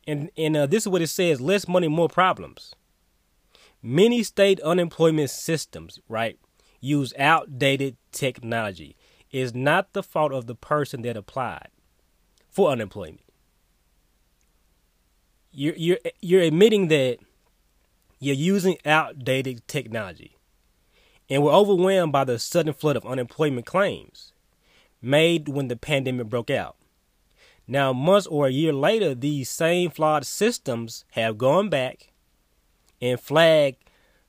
[0.06, 2.74] And and uh, this is what it says: less money, more problems.
[3.82, 6.38] Many state unemployment systems, right,
[6.80, 8.96] use outdated technology.
[9.30, 11.68] It's not the fault of the person that applied
[12.50, 13.20] for unemployment.
[15.50, 17.18] You're you're you're admitting that
[18.20, 20.36] you're using outdated technology.
[21.28, 24.32] And we're overwhelmed by the sudden flood of unemployment claims
[25.00, 26.76] made when the pandemic broke out.
[27.66, 32.12] Now, months or a year later, these same flawed systems have gone back
[33.00, 33.78] and flagged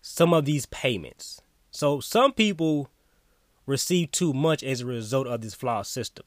[0.01, 1.41] some of these payments.
[1.71, 2.89] So, some people
[3.65, 6.25] receive too much as a result of this flawed system.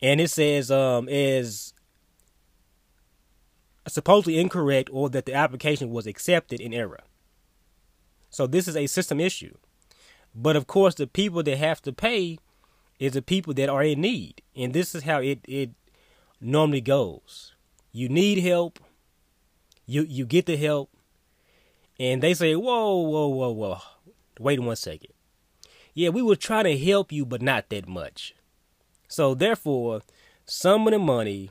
[0.00, 1.74] And it says um, is
[3.86, 7.00] supposedly incorrect or that the application was accepted in error.
[8.30, 9.54] So this is a system issue.
[10.34, 12.38] But of course, the people that have to pay
[13.00, 14.42] is the people that are in need.
[14.54, 15.70] And this is how it, it
[16.40, 17.54] normally goes.
[17.90, 18.78] You need help.
[19.86, 20.90] You you get the help.
[21.98, 23.78] And they say, whoa, whoa, whoa, whoa.
[24.38, 25.12] Wait one second.
[25.92, 28.34] Yeah, we were trying to help you, but not that much.
[29.08, 30.02] So therefore,
[30.46, 31.50] some of the money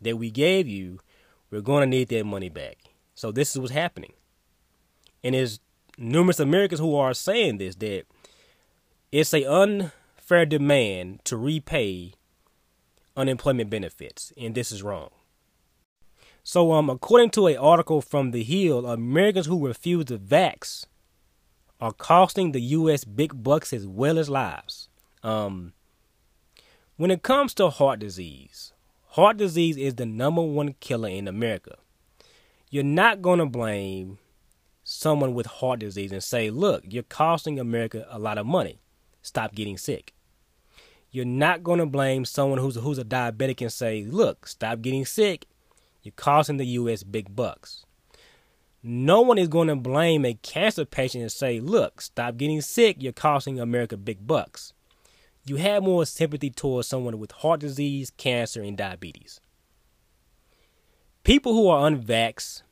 [0.00, 0.98] that we gave you,
[1.50, 2.78] we're going to need that money back.
[3.14, 4.12] So this is what's happening.
[5.22, 5.60] And there's
[5.96, 8.04] numerous Americans who are saying this that
[9.12, 9.46] it's a
[10.28, 12.12] unfair demand to repay
[13.16, 15.08] unemployment benefits, and this is wrong.
[16.42, 20.84] So, um, according to an article from The Hill, Americans who refuse to vax
[21.80, 23.04] are costing the U.S.
[23.04, 24.90] big bucks as well as lives.
[25.22, 25.72] Um,
[26.96, 28.74] when it comes to heart disease,
[29.12, 31.78] heart disease is the number one killer in America.
[32.70, 34.18] You're not going to blame
[34.84, 38.80] someone with heart disease and say, look, you're costing America a lot of money.
[39.22, 40.12] Stop getting sick.
[41.10, 45.06] You're not going to blame someone who's, who's a diabetic and say, look, stop getting
[45.06, 45.46] sick.
[46.02, 47.02] You're costing the U.S.
[47.02, 47.84] big bucks.
[48.82, 52.96] No one is going to blame a cancer patient and say, look, stop getting sick.
[53.00, 54.72] You're costing America big bucks.
[55.44, 59.40] You have more sympathy towards someone with heart disease, cancer, and diabetes.
[61.24, 62.62] People who are unvaxxed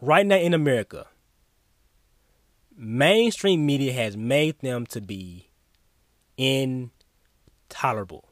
[0.00, 1.06] right now in America,
[2.76, 5.50] mainstream media has made them to be
[6.36, 8.30] intolerable.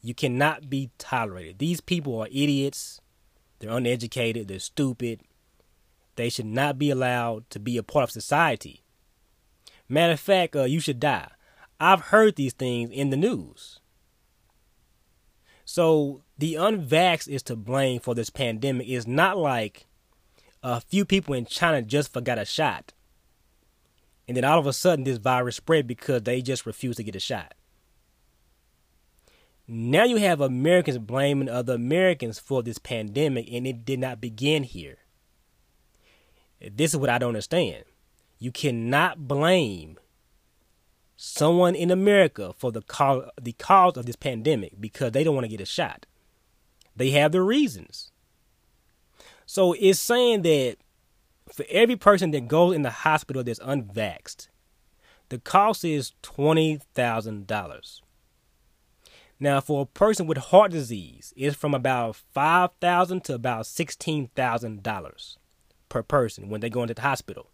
[0.00, 1.58] You cannot be tolerated.
[1.58, 3.00] These people are idiots.
[3.58, 4.48] They're uneducated.
[4.48, 5.20] They're stupid.
[6.16, 8.82] They should not be allowed to be a part of society.
[9.88, 11.30] Matter of fact, uh, you should die.
[11.80, 13.80] I've heard these things in the news.
[15.64, 18.88] So the unvaxxed is to blame for this pandemic.
[18.88, 19.86] It's not like
[20.62, 22.92] a few people in China just forgot a shot.
[24.28, 27.16] And then all of a sudden, this virus spread because they just refused to get
[27.16, 27.54] a shot.
[29.66, 34.62] Now you have Americans blaming other Americans for this pandemic, and it did not begin
[34.62, 34.98] here.
[36.60, 37.84] This is what I don't understand.
[38.38, 39.98] You cannot blame
[41.16, 45.44] someone in America for the cause, the cause of this pandemic because they don't want
[45.44, 46.06] to get a shot.
[46.94, 48.12] They have their reasons.
[49.44, 50.76] So it's saying that
[51.52, 54.48] for every person that goes in the hospital that's unvaxxed,
[55.28, 58.00] the cost is $20,000.
[59.40, 65.36] Now, for a person with heart disease, it's from about $5,000 to about $16,000
[65.88, 67.50] per person when they go into the hospital.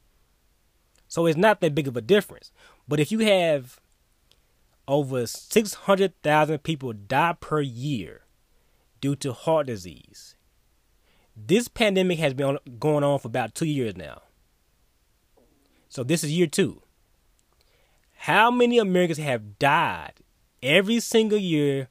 [1.08, 2.50] So it's not that big of a difference.
[2.88, 3.80] But if you have
[4.88, 8.22] over 600,000 people die per year
[9.00, 10.33] due to heart disease,
[11.36, 14.22] this pandemic has been going on for about two years now.
[15.88, 16.82] So this is year two.
[18.14, 20.14] How many Americans have died
[20.62, 21.88] every single year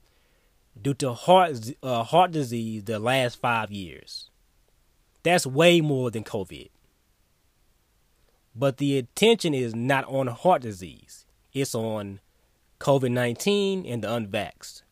[0.82, 4.30] due to heart uh, heart disease the last five years?
[5.24, 6.70] That's way more than COVID.
[8.56, 11.26] But the attention is not on heart disease.
[11.54, 12.20] It's on
[12.80, 14.84] COVID 19 and the unvaxxed.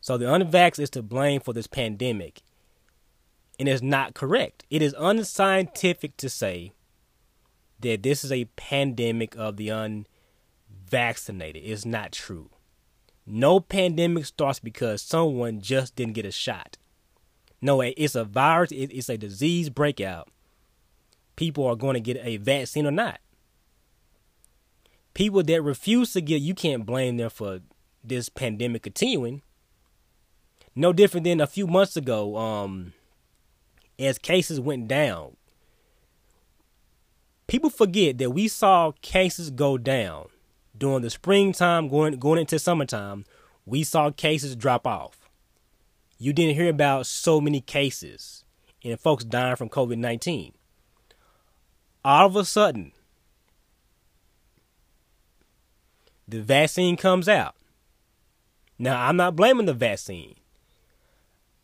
[0.00, 2.42] So the unvaxxed is to blame for this pandemic.
[3.58, 4.64] And it's not correct.
[4.70, 6.72] It is unscientific to say
[7.80, 11.62] that this is a pandemic of the unvaccinated.
[11.64, 12.50] It's not true.
[13.26, 16.78] No pandemic starts because someone just didn't get a shot.
[17.60, 20.28] No, it's a virus, it's a disease breakout.
[21.36, 23.20] People are going to get a vaccine or not.
[25.14, 27.60] People that refuse to get, you can't blame them for
[28.04, 29.42] this pandemic continuing.
[30.74, 32.92] No different than a few months ago, um,
[33.98, 35.36] as cases went down.
[37.46, 40.26] People forget that we saw cases go down
[40.76, 43.24] during the springtime, going going into summertime.
[43.64, 45.28] We saw cases drop off
[46.18, 48.44] you didn't hear about so many cases
[48.84, 50.52] and folks dying from COVID 19.
[52.04, 52.92] All of a sudden,
[56.26, 57.54] the vaccine comes out.
[58.78, 60.36] Now, I'm not blaming the vaccine.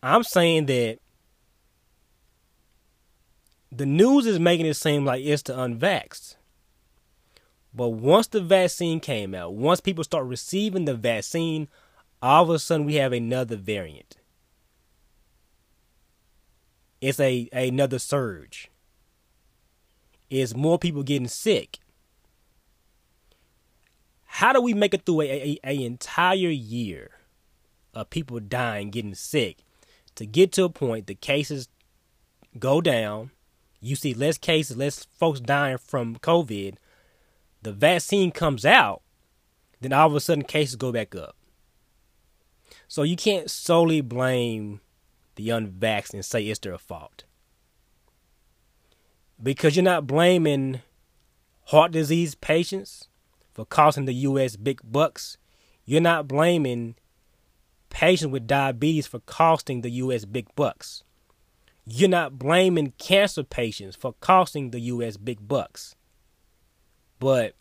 [0.03, 0.99] I'm saying that
[3.77, 6.37] the news is making it seem like it's the unvaxxed.
[7.75, 11.69] But once the vaccine came out, once people start receiving the vaccine,
[12.23, 14.17] all of a sudden we have another variant
[17.05, 18.71] it's a another surge.
[20.31, 21.79] It's more people getting sick.
[24.25, 27.11] How do we make it through a, a, a entire year
[27.93, 29.59] of people dying, getting sick,
[30.15, 31.69] to get to a point the cases
[32.59, 33.31] go down,
[33.87, 36.77] you see less cases, less folks dying from COVID,
[37.63, 39.03] the vaccine comes out,
[39.81, 41.37] then all of a sudden cases go back up.
[42.89, 44.81] So you can't solely blame
[45.37, 47.25] the unvaxxed and say it's their fault.
[49.43, 50.81] Because you're not blaming
[51.67, 53.09] heart disease patients
[53.53, 54.57] for costing the U.S.
[54.57, 55.37] big bucks.
[55.85, 56.95] You're not blaming
[57.91, 60.25] patients with diabetes for costing the U.S.
[60.25, 61.05] big bucks.
[61.87, 65.17] You're not blaming cancer patients for costing the U.S.
[65.17, 65.95] big bucks.
[67.19, 67.55] But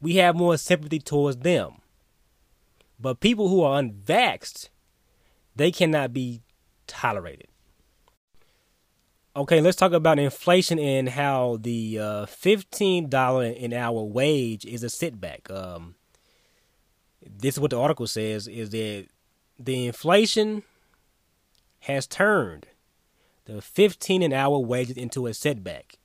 [0.00, 1.74] we have more sympathy towards them.
[2.98, 4.68] But people who are unvaxxed,
[5.54, 6.42] they cannot be
[6.86, 7.46] tolerated.
[9.36, 14.82] Okay, let's talk about inflation and how the uh, fifteen dollar an hour wage is
[14.82, 15.48] a setback.
[15.48, 15.94] Um,
[17.24, 19.06] this is what the article says: is that
[19.56, 20.64] the inflation
[21.80, 22.66] has turned
[23.48, 25.96] the fifteen an hour wages into a setback.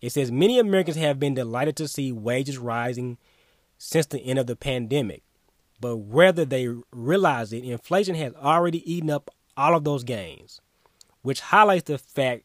[0.00, 3.18] It says many Americans have been delighted to see wages rising
[3.76, 5.24] since the end of the pandemic,
[5.80, 10.60] but whether they realize it, inflation has already eaten up all of those gains,
[11.22, 12.44] which highlights the fact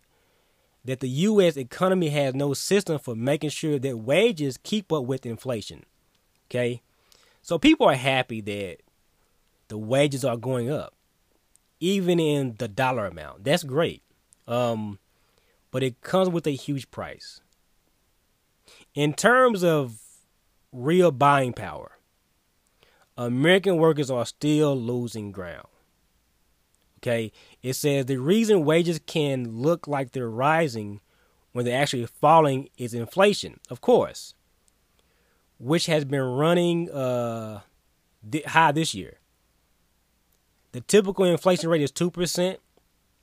[0.83, 1.55] that the U.S.
[1.55, 5.85] economy has no system for making sure that wages keep up with inflation.
[6.49, 6.81] Okay?
[7.43, 8.77] So people are happy that
[9.67, 10.95] the wages are going up,
[11.79, 13.43] even in the dollar amount.
[13.43, 14.01] That's great.
[14.51, 14.99] Um,
[15.71, 17.39] but it comes with a huge price.
[18.93, 19.99] In terms of
[20.73, 21.97] real buying power,
[23.17, 25.67] American workers are still losing ground.
[26.97, 27.31] Okay,
[27.63, 30.99] it says the reason wages can look like they're rising
[31.51, 34.35] when they're actually falling is inflation, of course,
[35.57, 37.61] which has been running uh,
[38.45, 39.17] high this year.
[40.73, 42.59] The typical inflation rate is two percent.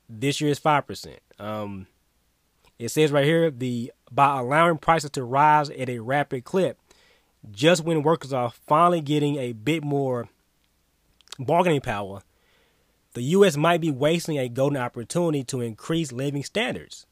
[0.08, 1.20] This year is five percent.
[1.38, 1.86] Um,
[2.78, 6.78] it says right here the by allowing prices to rise at a rapid clip,
[7.50, 10.28] just when workers are finally getting a bit more
[11.38, 12.22] bargaining power
[13.18, 13.56] the U.S.
[13.56, 17.04] might be wasting a golden opportunity to increase living standards.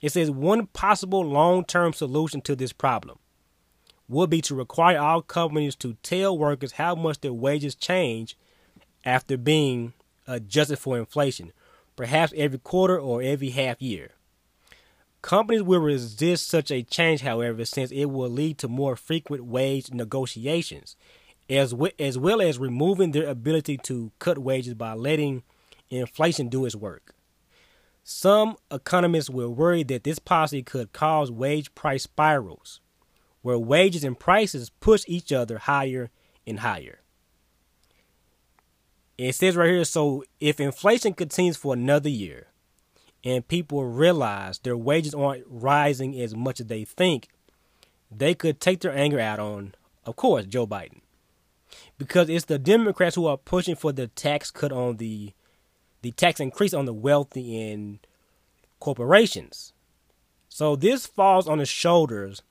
[0.00, 3.18] It says one possible long term solution to this problem
[4.06, 8.36] would be to require all companies to tell workers how much their wages change
[9.04, 9.94] after being
[10.26, 11.52] adjusted for inflation,
[11.96, 14.12] perhaps every quarter or every half year.
[15.22, 19.90] Companies will resist such a change, however, since it will lead to more frequent wage
[19.90, 20.96] negotiations
[21.48, 25.42] as w- as well as removing their ability to cut wages by letting
[25.90, 27.14] inflation do its work.
[28.02, 32.80] Some economists were worried that this policy could cause wage price spirals,
[33.40, 36.10] where wages and prices push each other higher
[36.46, 37.00] and higher.
[39.16, 42.48] It says right here so if inflation continues for another year,
[43.24, 47.28] and people realize their wages aren't rising as much as they think,
[48.10, 51.00] they could take their anger out on, of course, Joe Biden.
[51.96, 55.32] Because it's the Democrats who are pushing for the tax cut on the
[56.02, 57.98] the tax increase on the wealthy and
[58.78, 59.72] corporations.
[60.50, 62.42] So this falls on the shoulders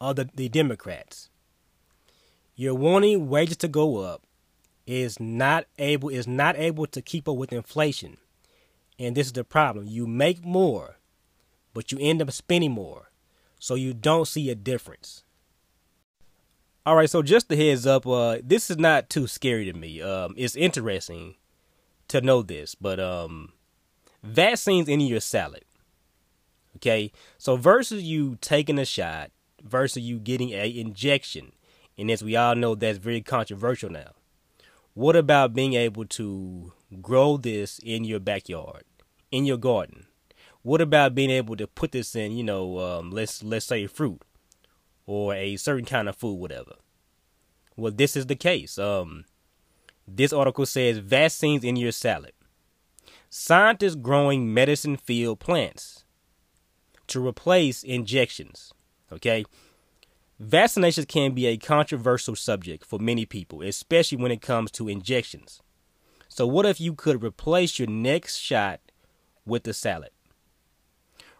[0.00, 1.28] of the, the Democrats.
[2.56, 4.22] You're wanting wages to go up
[4.86, 8.16] is not able is not able to keep up with inflation.
[8.98, 9.86] And this is the problem.
[9.86, 10.98] You make more,
[11.74, 13.10] but you end up spending more.
[13.58, 15.24] So you don't see a difference.
[16.84, 20.02] All right, so just a heads up, uh, this is not too scary to me.
[20.02, 21.36] Um, it's interesting
[22.08, 23.52] to know this, but um,
[24.24, 25.64] vaccines in your salad.
[26.76, 29.30] Okay, so versus you taking a shot
[29.62, 31.52] versus you getting a injection,
[31.96, 34.10] and as we all know, that's very controversial now.
[34.94, 38.84] What about being able to grow this in your backyard,
[39.30, 40.06] in your garden?
[40.62, 44.22] What about being able to put this in, you know, um, let's let's say fruit
[45.06, 46.74] or a certain kind of food, whatever?
[47.76, 48.78] Well, this is the case.
[48.78, 49.24] Um,
[50.06, 52.32] this article says vaccines in your salad.
[53.30, 56.04] Scientists growing medicine field plants
[57.06, 58.72] to replace injections.
[59.10, 59.44] Okay.
[60.42, 65.62] Vaccinations can be a controversial subject for many people, especially when it comes to injections.
[66.28, 68.80] So, what if you could replace your next shot
[69.46, 70.10] with the salad?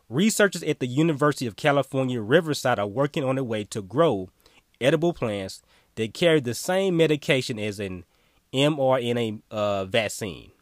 [0.08, 4.28] Researchers at the University of California, Riverside are working on a way to grow
[4.80, 5.62] edible plants
[5.96, 8.04] that carry the same medication as an
[8.52, 10.52] mRNA uh, vaccine.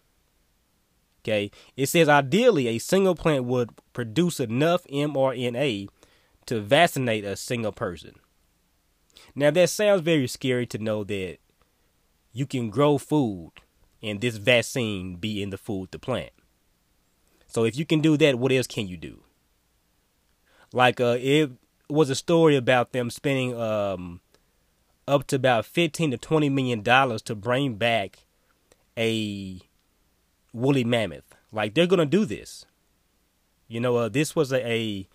[1.22, 5.88] Okay, it says ideally a single plant would produce enough mRNA
[6.46, 8.19] to vaccinate a single person.
[9.34, 11.38] Now that sounds very scary to know that
[12.32, 13.52] you can grow food
[14.02, 16.32] and this vaccine be in the food to plant.
[17.46, 19.22] So if you can do that, what else can you do?
[20.72, 21.50] Like uh, it
[21.88, 24.20] was a story about them spending um,
[25.08, 28.20] up to about fifteen to twenty million dollars to bring back
[28.96, 29.60] a
[30.52, 31.34] woolly mammoth.
[31.50, 32.64] Like they're gonna do this.
[33.66, 35.08] You know, uh, this was a, a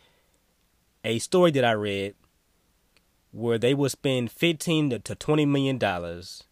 [1.05, 2.15] a story that I read
[3.35, 6.43] where they would spend fifteen to twenty million dollars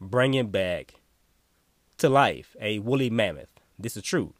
[0.00, 0.94] bringing back
[1.98, 3.50] to life a woolly mammoth.
[3.78, 4.32] This is true.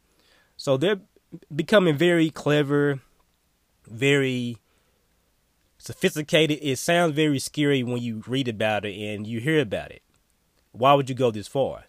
[0.57, 1.01] So they're
[1.53, 2.99] becoming very clever,
[3.87, 4.57] very
[5.77, 6.59] sophisticated.
[6.61, 10.01] It sounds very scary when you read about it and you hear about it.
[10.71, 11.85] Why would you go this far?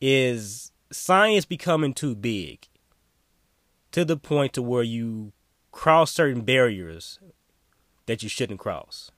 [0.00, 2.66] is science becoming too big
[3.92, 5.32] to the point to where you
[5.72, 7.18] cross certain barriers
[8.10, 9.12] that you shouldn't cross.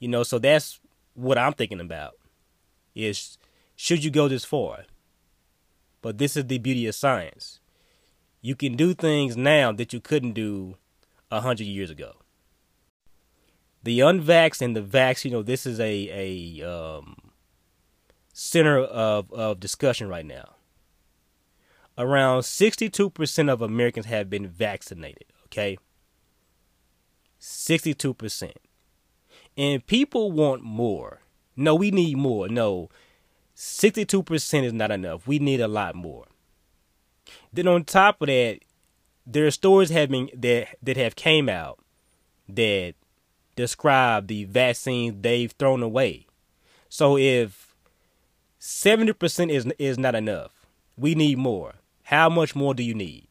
[0.00, 0.80] You know, so that's
[1.14, 2.16] what I'm thinking about.
[2.92, 3.38] Is
[3.76, 4.86] should you go this far?
[6.02, 7.60] But this is the beauty of science.
[8.40, 10.74] You can do things now that you couldn't do
[11.30, 12.14] a hundred years ago.
[13.84, 17.30] The unvaxxed and the vax, you know, this is a a um,
[18.32, 20.56] center of, of discussion right now.
[21.96, 25.78] Around 62% of Americans have been vaccinated, okay?
[27.44, 28.52] 62%.
[29.56, 31.20] And people want more.
[31.56, 32.48] No, we need more.
[32.48, 32.88] No,
[33.56, 35.26] 62% is not enough.
[35.26, 36.26] We need a lot more.
[37.52, 38.60] Then on top of that,
[39.26, 41.78] there are stories having that that have came out
[42.48, 42.94] that
[43.56, 46.26] describe the vaccines they've thrown away.
[46.88, 47.74] So if
[48.60, 50.66] 70% is is not enough.
[50.96, 51.74] We need more.
[52.04, 53.28] How much more do you need?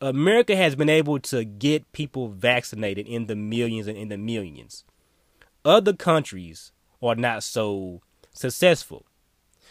[0.00, 4.84] America has been able to get people vaccinated in the millions and in the millions.
[5.64, 6.72] Other countries
[7.02, 9.06] are not so successful.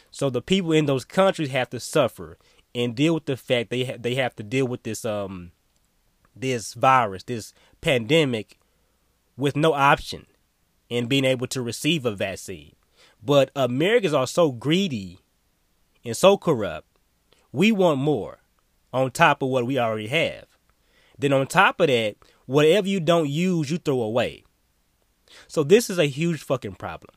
[0.10, 2.38] So the people in those countries have to suffer
[2.74, 5.52] and deal with the fact they ha- they have to deal with this um
[6.36, 8.60] this virus, this pandemic
[9.38, 10.26] with no option
[10.90, 12.76] in being able to receive a vaccine.
[13.24, 15.20] But Americans are so greedy
[16.04, 16.88] and so corrupt.
[17.52, 18.40] We want more
[18.96, 20.46] on top of what we already have.
[21.20, 22.16] Then on top of that,
[22.46, 24.46] whatever you don't use, you throw away.
[25.50, 27.14] So this is a huge fucking problem.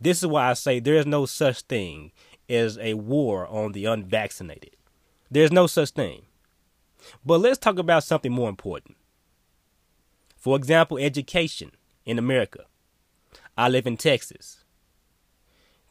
[0.00, 2.12] This is why I say there is no such thing
[2.48, 4.76] as a war on the unvaccinated.
[5.28, 6.26] There's no such thing.
[7.24, 8.96] But let's talk about something more important.
[10.36, 11.72] For example, education
[12.04, 12.66] in America.
[13.58, 14.64] I live in Texas.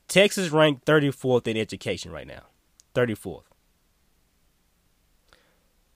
[0.07, 2.43] Texas ranked 34th in education right now.
[2.93, 3.43] 34th.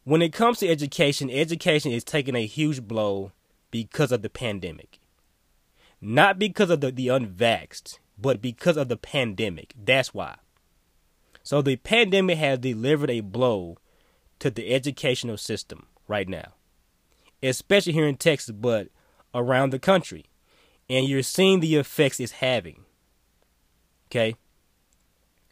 [0.09, 3.31] When it comes to education, education is taking a huge blow
[3.69, 4.99] because of the pandemic.
[6.01, 9.75] Not because of the, the unvaxxed, but because of the pandemic.
[9.77, 10.37] That's why.
[11.43, 13.77] So the pandemic has delivered a blow
[14.39, 16.53] to the educational system right now,
[17.43, 18.87] especially here in Texas, but
[19.35, 20.25] around the country.
[20.89, 22.83] And you're seeing the effects it's having.
[24.07, 24.33] Okay?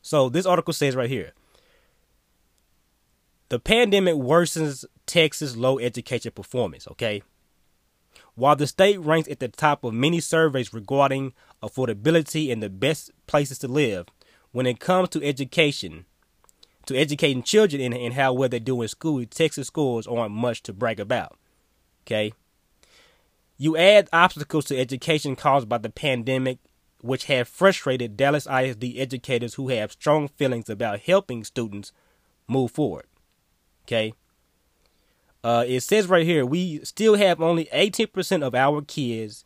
[0.02, 1.34] So this article says right here
[3.50, 7.22] the pandemic worsens Texas low education performance, okay?
[8.36, 11.34] While the state ranks at the top of many surveys regarding
[11.64, 14.06] affordability and the best places to live,
[14.52, 16.06] when it comes to education,
[16.86, 20.62] to educating children and, and how well they do in school, Texas schools aren't much
[20.64, 21.38] to brag about.
[22.06, 22.34] Okay?
[23.58, 26.60] You add obstacles to education caused by the pandemic,
[27.02, 31.92] which have frustrated Dallas ISD educators who have strong feelings about helping students
[32.48, 33.06] move forward.
[33.88, 34.14] Okay?
[35.44, 39.46] Uh, it says right here we still have only 18% of our kids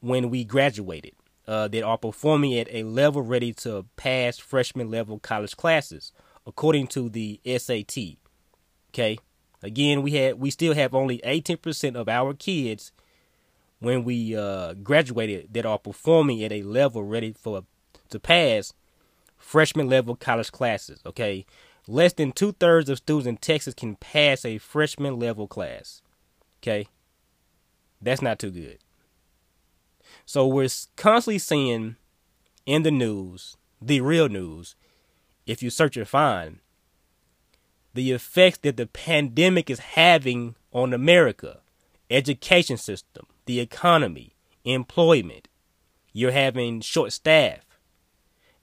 [0.00, 1.12] when we graduated
[1.46, 6.12] uh, that are performing at a level ready to pass freshman level college classes,
[6.46, 8.16] according to the SAT.
[8.90, 9.18] Okay,
[9.62, 12.92] again, we had we still have only 18% of our kids
[13.80, 17.64] when we uh, graduated that are performing at a level ready for
[18.08, 18.72] to pass
[19.36, 21.00] freshman level college classes.
[21.04, 21.44] Okay,
[21.86, 26.02] less than two thirds of students in Texas can pass a freshman level class.
[26.62, 26.86] Okay,
[28.00, 28.78] that's not too good.
[30.26, 31.96] So we're constantly seeing
[32.66, 34.74] in the news, the real news,
[35.46, 36.60] if you search and find,
[37.92, 41.60] the effects that the pandemic is having on America,
[42.10, 45.48] education system, the economy, employment.
[46.12, 47.60] You're having short staff,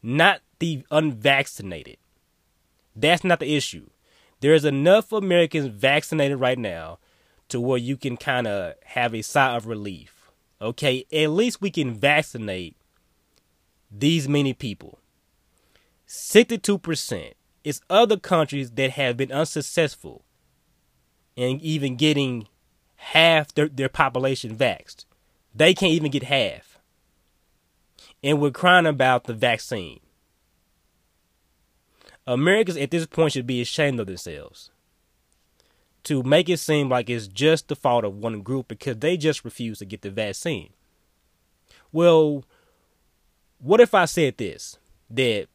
[0.01, 1.97] not the unvaccinated.
[2.95, 3.89] That's not the issue.
[4.39, 6.99] There's enough Americans vaccinated right now
[7.49, 10.21] to where you can kind of have a sigh of relief
[10.61, 12.75] Okay, at least we can vaccinate
[13.89, 14.99] these many people.
[16.07, 17.33] 62%.
[17.63, 20.23] It's other countries that have been unsuccessful
[21.35, 22.47] in even getting
[22.95, 25.05] half their, their population vaxxed.
[25.55, 26.79] They can't even get half.
[28.23, 29.99] And we're crying about the vaccine.
[32.27, 34.71] Americans at this point should be ashamed of themselves
[36.03, 39.45] to make it seem like it's just the fault of one group because they just
[39.45, 40.71] refuse to get the vaccine.
[41.91, 42.43] Well,
[43.59, 44.77] what if I said this?
[45.09, 45.47] That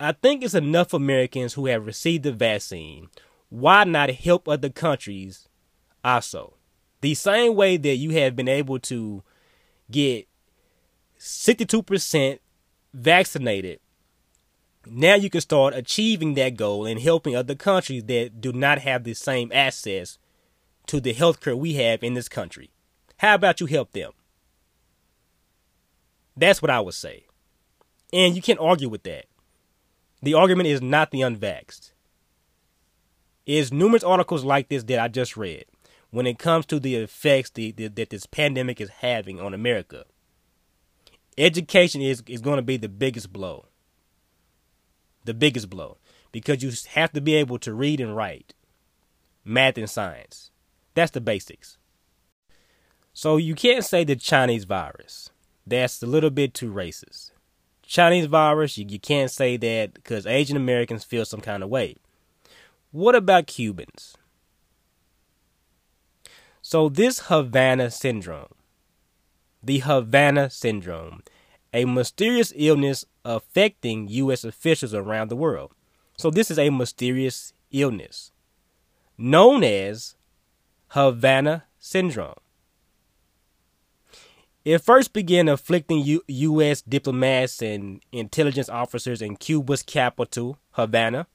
[0.00, 3.08] I think it's enough Americans who have received the vaccine.
[3.50, 5.48] Why not help other countries
[6.02, 6.54] also?
[7.00, 9.22] The same way that you have been able to
[9.90, 10.26] get
[11.18, 12.38] 62%
[12.92, 13.80] vaccinated
[14.86, 19.04] now you can start achieving that goal and helping other countries that do not have
[19.04, 20.18] the same access
[20.86, 22.70] to the healthcare we have in this country.
[23.18, 24.12] How about you help them?
[26.36, 27.26] That's what I would say.
[28.12, 29.26] And you can't argue with that.
[30.22, 31.92] The argument is not the unvaxxed.
[33.46, 35.66] It's numerous articles like this that I just read
[36.10, 40.04] when it comes to the effects the, the, that this pandemic is having on America.
[41.36, 43.66] Education is, is going to be the biggest blow
[45.24, 45.98] the biggest blow
[46.32, 48.54] because you have to be able to read and write,
[49.44, 50.50] math and science.
[50.94, 51.78] That's the basics.
[53.12, 55.30] So you can't say the Chinese virus.
[55.66, 57.30] That's a little bit too racist.
[57.82, 61.96] Chinese virus, you, you can't say that because Asian Americans feel some kind of way.
[62.90, 64.16] What about Cubans?
[66.62, 68.54] So this Havana syndrome,
[69.62, 71.22] the Havana syndrome,
[71.74, 74.44] a mysterious illness affecting U.S.
[74.44, 75.72] officials around the world.
[76.16, 78.30] So, this is a mysterious illness
[79.18, 80.14] known as
[80.88, 82.34] Havana syndrome.
[84.64, 86.80] It first began afflicting U- U.S.
[86.80, 91.26] diplomats and intelligence officers in Cuba's capital, Havana,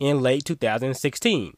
[0.00, 1.56] in late 2016.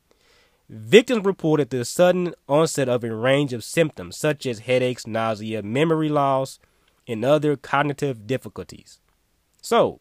[0.68, 6.08] Victims reported the sudden onset of a range of symptoms such as headaches, nausea, memory
[6.08, 6.58] loss,
[7.10, 9.00] and other cognitive difficulties.
[9.60, 10.00] So,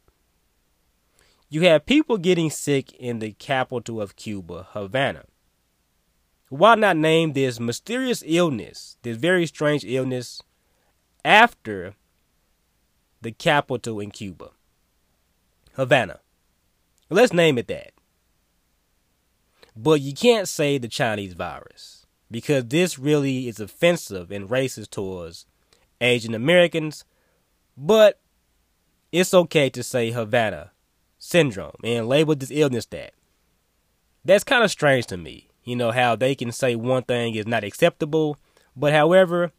[1.49, 5.24] you have people getting sick in the capital of Cuba, Havana.
[6.49, 10.41] Why not name this mysterious illness, this very strange illness,
[11.26, 11.95] after
[13.22, 14.51] the capital in Cuba,
[15.74, 16.20] Havana?
[17.10, 17.91] Let's name it that.
[19.76, 25.45] But you can't say the Chinese virus because this really is offensive and racist towards
[26.02, 27.06] Asian Americans,
[27.78, 28.20] but
[29.12, 30.72] it's okay to say Havana
[31.18, 33.14] syndrome and label this illness that.
[34.24, 35.50] That's kind of strange to me.
[35.64, 38.38] You know, how they can say one thing is not acceptable,
[38.76, 39.52] but however,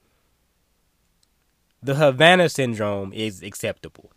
[1.83, 4.11] the Havana syndrome is acceptable.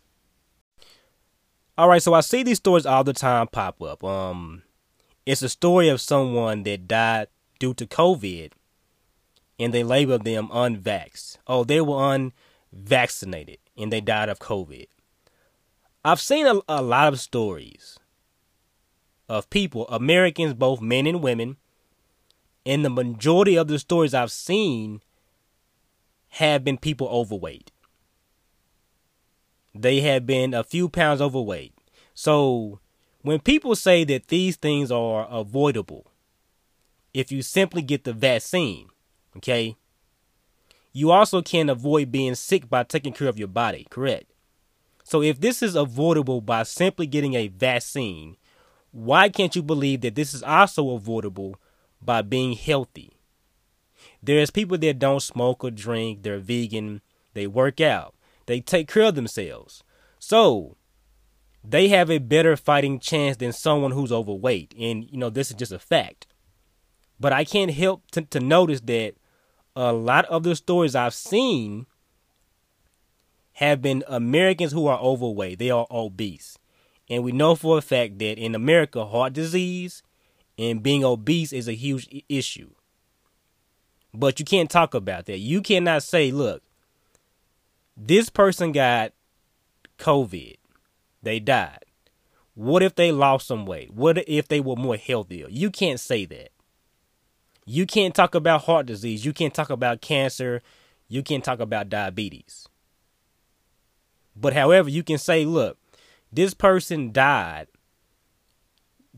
[1.76, 4.04] All right, so I see these stories all the time pop up.
[4.04, 4.62] Um,
[5.26, 8.52] it's a story of someone that died due to COVID,
[9.58, 11.38] and they label them unvaxxed.
[11.46, 12.14] Oh, they were
[12.72, 14.86] unvaccinated, and they died of COVID.
[16.04, 17.98] I've seen a, a lot of stories
[19.28, 21.56] of people, Americans, both men and women,
[22.66, 25.00] and the majority of the stories I've seen
[26.28, 27.70] have been people overweight
[29.74, 31.74] they have been a few pounds overweight.
[32.14, 32.78] So
[33.22, 36.06] when people say that these things are avoidable,
[37.12, 38.88] if you simply get the vaccine,
[39.36, 39.76] okay,
[40.92, 44.32] you also can avoid being sick by taking care of your body, correct?
[45.02, 48.36] So if this is avoidable by simply getting a vaccine,
[48.90, 51.56] why can't you believe that this is also avoidable
[52.00, 53.18] by being healthy?
[54.22, 57.02] There's people that don't smoke or drink, they're vegan,
[57.34, 58.14] they work out.
[58.46, 59.82] They take care of themselves.
[60.18, 60.76] So
[61.62, 64.74] they have a better fighting chance than someone who's overweight.
[64.78, 66.26] And, you know, this is just a fact.
[67.18, 69.14] But I can't help to, to notice that
[69.76, 71.86] a lot of the stories I've seen
[73.54, 75.58] have been Americans who are overweight.
[75.58, 76.58] They are obese.
[77.08, 80.02] And we know for a fact that in America, heart disease
[80.58, 82.70] and being obese is a huge issue.
[84.12, 85.38] But you can't talk about that.
[85.38, 86.62] You cannot say, look,
[87.96, 89.12] this person got
[89.98, 90.56] COVID.
[91.22, 91.84] They died.
[92.54, 93.92] What if they lost some weight?
[93.92, 95.46] What if they were more healthier?
[95.48, 96.50] You can't say that.
[97.64, 99.24] You can't talk about heart disease.
[99.24, 100.62] You can't talk about cancer.
[101.08, 102.68] You can't talk about diabetes.
[104.36, 105.78] But however, you can say, look,
[106.32, 107.68] this person died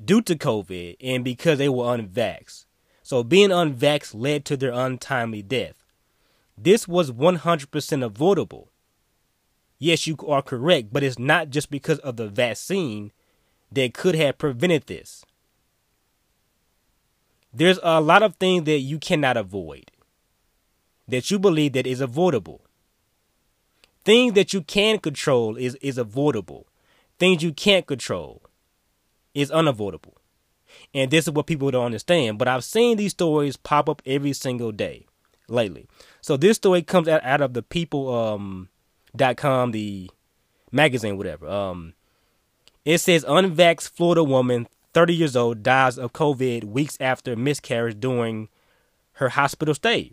[0.03, 2.67] due to COVID and because they were unvaxxed.
[3.03, 5.85] So being unvaxxed led to their untimely death.
[6.59, 8.71] This was 100% avoidable.
[9.79, 13.13] Yes, you are correct, but it's not just because of the vaccine
[13.71, 15.25] that could have prevented this.
[17.57, 19.91] There's a lot of things that you cannot avoid
[21.09, 22.61] that you believe that is avoidable.
[24.05, 26.67] Things that you can control is, is avoidable.
[27.19, 28.43] Things you can't control
[29.33, 30.19] is unavoidable.
[30.93, 32.39] And this is what people don't understand.
[32.39, 35.07] But I've seen these stories pop up every single day
[35.49, 35.87] lately.
[36.21, 38.69] So this story comes out, out of the people um
[39.17, 40.11] dot com, the
[40.71, 41.49] magazine, whatever.
[41.49, 41.95] Um,
[42.85, 48.49] it says unvaxxed Florida woman, 30 years old, dies of COVID weeks after miscarriage during
[49.17, 50.11] her hospital stay.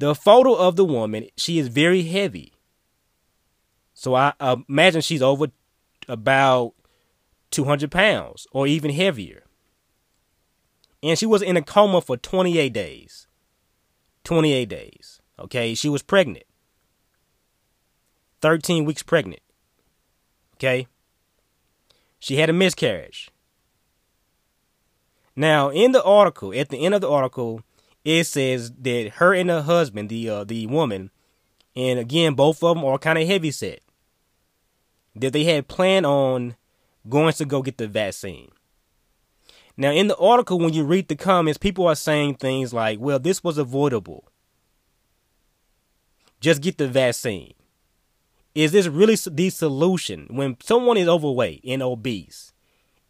[0.00, 2.52] The photo of the woman, she is very heavy.
[3.94, 4.32] So I
[4.68, 5.52] imagine she's over
[6.08, 6.74] about
[7.52, 9.44] 200 pounds or even heavier.
[11.00, 13.28] And she was in a coma for 28 days.
[14.24, 15.20] 28 days.
[15.38, 16.46] Okay, she was pregnant.
[18.40, 19.42] 13 weeks pregnant.
[20.54, 20.88] Okay?
[22.18, 23.30] She had a miscarriage.
[25.36, 27.60] Now, in the article, at the end of the article,
[28.04, 31.10] it says that her and her husband, the uh, the woman,
[31.74, 33.80] and again, both of them are kind of heavy set,
[35.14, 36.56] that they had planned on
[37.08, 38.50] going to go get the vaccine.
[39.76, 43.18] Now, in the article, when you read the comments, people are saying things like, well,
[43.18, 44.24] this was avoidable.
[46.40, 47.52] Just get the vaccine.
[48.54, 52.54] Is this really the solution when someone is overweight and obese?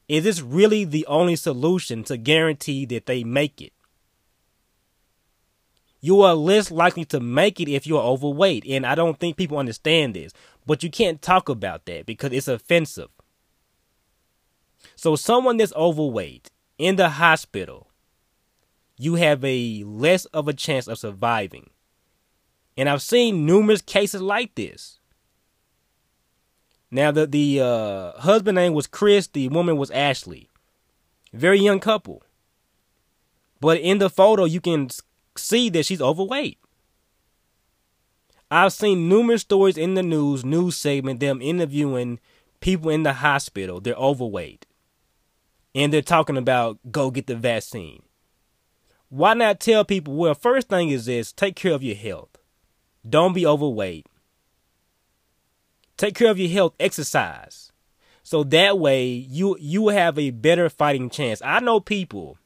[0.09, 3.73] Is this really the only solution to guarantee that they make it?
[6.01, 9.37] You are less likely to make it if you are overweight, and I don't think
[9.37, 10.33] people understand this.
[10.65, 13.09] But you can't talk about that because it's offensive.
[14.95, 17.91] So, someone that's overweight in the hospital,
[18.99, 21.71] you have a less of a chance of surviving.
[22.77, 25.01] And I've seen numerous cases like this.
[26.91, 30.49] Now the the uh, husband name was Chris, the woman was Ashley.
[31.33, 32.23] Very young couple.
[33.61, 34.89] But in the photo you can
[35.37, 36.59] see that she's overweight.
[38.51, 42.21] I've seen numerous stories in the news, news segment, them interviewing
[42.61, 43.81] people in the hospital.
[43.81, 44.67] They're overweight.
[45.75, 48.03] And they're talking about go get the vaccine.
[49.09, 52.39] Why not tell people, well, first thing is this take care of your health.
[53.09, 54.07] Don't be overweight.
[55.97, 57.73] Take care of your health, exercise.
[58.23, 61.41] So that way you you have a better fighting chance.
[61.45, 62.39] I know people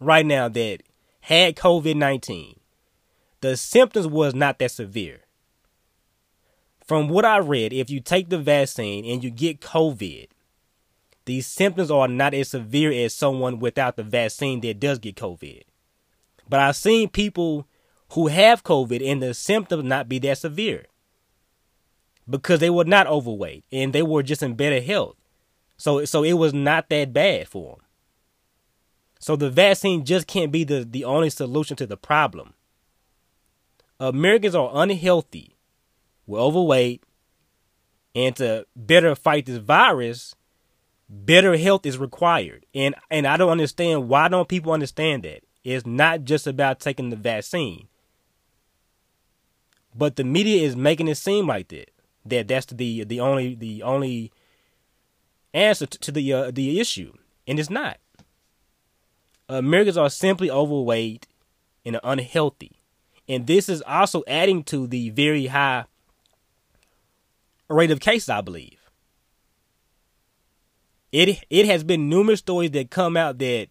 [0.00, 0.82] right now that
[1.20, 2.56] had COVID-19.
[3.40, 5.20] The symptoms was not that severe.
[6.84, 10.28] From what I read, if you take the vaccine and you get COVID,
[11.24, 15.62] these symptoms are not as severe as someone without the vaccine that does get COVID.
[16.48, 17.66] But I've seen people
[18.10, 20.86] who have COVID and the symptoms not be that severe.
[22.28, 25.16] Because they were not overweight and they were just in better health.
[25.76, 27.84] So so it was not that bad for them.
[29.18, 32.52] So the vaccine just can't be the, the only solution to the problem.
[33.98, 35.56] Americans are unhealthy,
[36.26, 37.02] we're overweight,
[38.14, 40.34] and to better fight this virus,
[41.08, 42.66] better health is required.
[42.74, 45.42] And and I don't understand why don't people understand that?
[45.62, 47.88] It's not just about taking the vaccine.
[49.94, 51.93] But the media is making it seem like that.
[52.26, 54.32] That that's the the only the only
[55.52, 57.12] answer to the uh, the issue,
[57.46, 57.98] and it's not.
[59.48, 61.26] Americans are simply overweight
[61.84, 62.78] and unhealthy,
[63.28, 65.84] and this is also adding to the very high
[67.68, 68.30] rate of cases.
[68.30, 68.84] I believe
[71.14, 73.68] it it has been numerous stories that come out that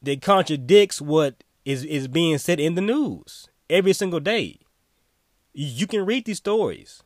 [0.00, 4.60] that contradicts what is is being said in the news every single day.
[5.52, 7.02] You can read these stories.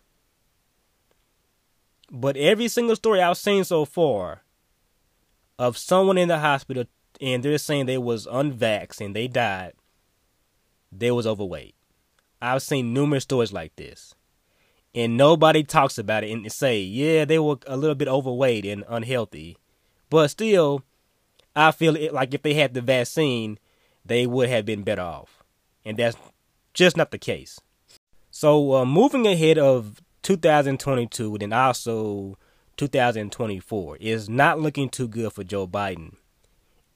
[2.10, 4.42] But every single story I've seen so far
[5.58, 6.84] of someone in the hospital
[7.20, 9.72] and they're saying they was unvaxxed and they died,
[10.92, 11.74] they was overweight.
[12.40, 14.14] I've seen numerous stories like this.
[14.94, 18.84] And nobody talks about it and say, yeah, they were a little bit overweight and
[18.88, 19.58] unhealthy.
[20.08, 20.84] But still,
[21.54, 23.58] I feel it like if they had the vaccine,
[24.04, 25.42] they would have been better off.
[25.84, 26.16] And that's
[26.72, 27.60] just not the case.
[28.38, 32.36] So, uh, moving ahead of 2022 and also
[32.76, 36.16] 2024 is not looking too good for Joe Biden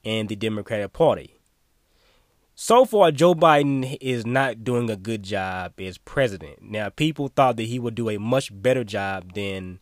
[0.05, 1.39] and the Democratic Party.
[2.53, 6.61] So far, Joe Biden is not doing a good job as president.
[6.61, 9.79] Now, people thought that he would do a much better job than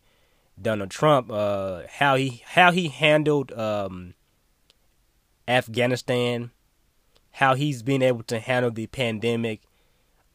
[0.58, 1.30] Donald Trump.
[1.30, 4.14] Uh, how he how he handled um,
[5.46, 6.52] Afghanistan,
[7.32, 9.60] how he's been able to handle the pandemic,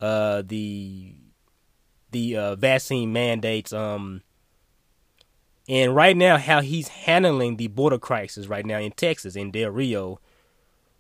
[0.02, 1.14] uh, the
[2.12, 4.22] the uh, vaccine mandates, um,
[5.68, 9.72] and right now how he's handling the border crisis right now in Texas in Del
[9.72, 10.20] Rio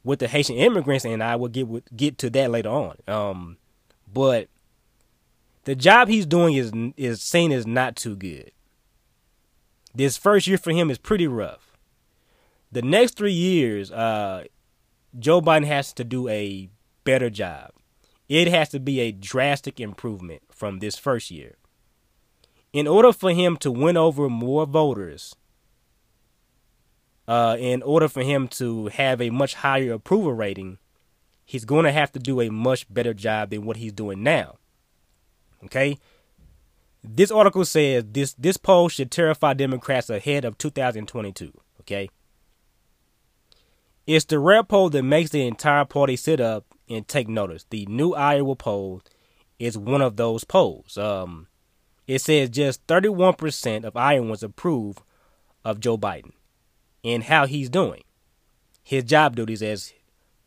[0.03, 2.97] with the Haitian immigrants, and I will get get to that later on.
[3.07, 3.57] Um,
[4.11, 4.49] but
[5.63, 8.51] the job he's doing is is seen as not too good.
[9.93, 11.75] This first year for him is pretty rough
[12.75, 14.43] the next three years, uh,
[15.17, 16.69] Joe Biden has to do a
[17.05, 17.71] better job.
[18.27, 21.55] It has to be a drastic improvement from this first year.
[22.73, 25.35] In order for him to win over more voters,
[27.27, 30.77] uh, in order for him to have a much higher approval rating,
[31.45, 34.57] he's going to have to do a much better job than what he's doing now.
[35.63, 35.97] Okay?
[37.03, 41.51] This article says this this poll should terrify Democrats ahead of 2022.
[41.81, 42.09] Okay?
[44.07, 47.65] It's the rare poll that makes the entire party sit up and take notice.
[47.69, 49.01] The new Iowa poll
[49.59, 50.97] is one of those polls.
[50.97, 51.47] Um,
[52.07, 54.97] it says just 31% of Iowans approve
[55.63, 56.33] of Joe Biden
[57.03, 58.03] and how he's doing,
[58.83, 59.93] his job duties as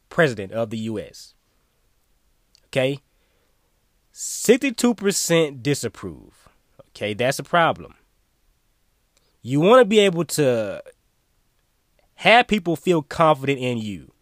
[0.09, 1.35] president of the U.S.
[2.67, 3.01] Okay?
[4.13, 6.49] 62% disapprove.
[6.91, 7.95] Okay, that's a problem.
[9.43, 10.83] You want to be able to
[12.17, 14.13] have people feel confident in you.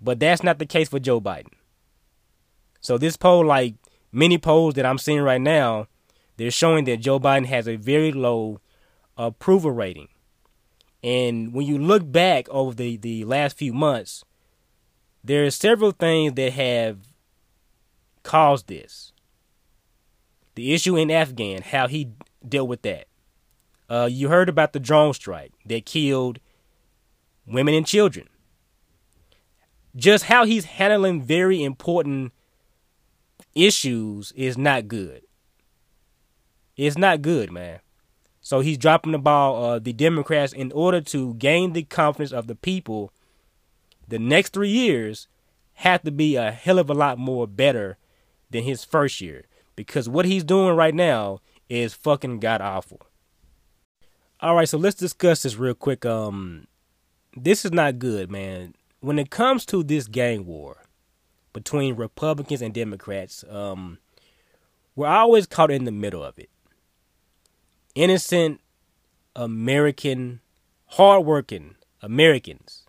[0.00, 1.52] But that's not the case for Joe Biden.
[2.80, 3.74] So this poll, like
[4.12, 5.88] many polls that I'm seeing right now,
[6.36, 8.60] they're showing that Joe Biden has a very low
[9.16, 10.08] approval rating.
[11.02, 14.24] And when you look back over the, the last few months,
[15.22, 16.98] there are several things that have
[18.22, 19.12] caused this.
[20.54, 22.10] The issue in Afghan, how he
[22.46, 23.06] dealt with that.
[23.88, 26.40] Uh, you heard about the drone strike that killed
[27.46, 28.28] women and children.
[29.96, 32.32] Just how he's handling very important
[33.54, 35.22] issues is not good.
[36.76, 37.80] It's not good, man.
[38.40, 39.64] So he's dropping the ball.
[39.64, 43.12] Uh, the Democrats, in order to gain the confidence of the people,
[44.06, 45.28] the next three years
[45.74, 47.98] have to be a hell of a lot more better
[48.50, 49.44] than his first year.
[49.76, 53.02] Because what he's doing right now is fucking god awful.
[54.40, 56.06] All right, so let's discuss this real quick.
[56.06, 56.68] Um,
[57.36, 58.74] this is not good, man.
[59.00, 60.84] When it comes to this gang war
[61.52, 63.98] between Republicans and Democrats, um,
[64.96, 66.50] we're always caught in the middle of it.
[67.94, 68.60] Innocent
[69.36, 70.40] American,
[70.86, 72.86] hardworking Americans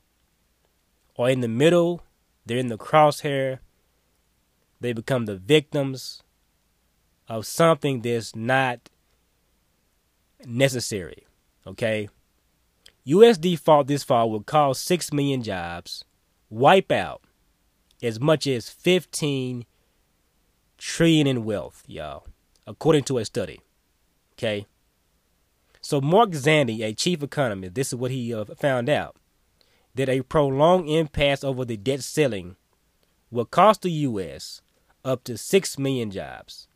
[1.17, 2.01] are in the middle.
[2.45, 3.59] They're in the crosshair.
[4.81, 6.23] They become the victims
[7.27, 8.89] of something that's not
[10.45, 11.27] necessary.
[11.67, 12.09] Okay?
[13.05, 13.37] U.S.
[13.37, 16.05] default this fall will cause 6 million jobs,
[16.49, 17.21] wipe out
[18.01, 19.65] as much as 15
[20.77, 22.27] trillion in wealth, y'all.
[22.65, 23.59] according to a study.
[24.33, 24.65] Okay.
[25.81, 29.15] So Mark Zandi, a chief economist, this is what he uh, found out
[29.95, 32.55] that a prolonged impasse over the debt ceiling
[33.31, 34.61] will cost the U.S.
[35.03, 36.68] up to 6 million jobs.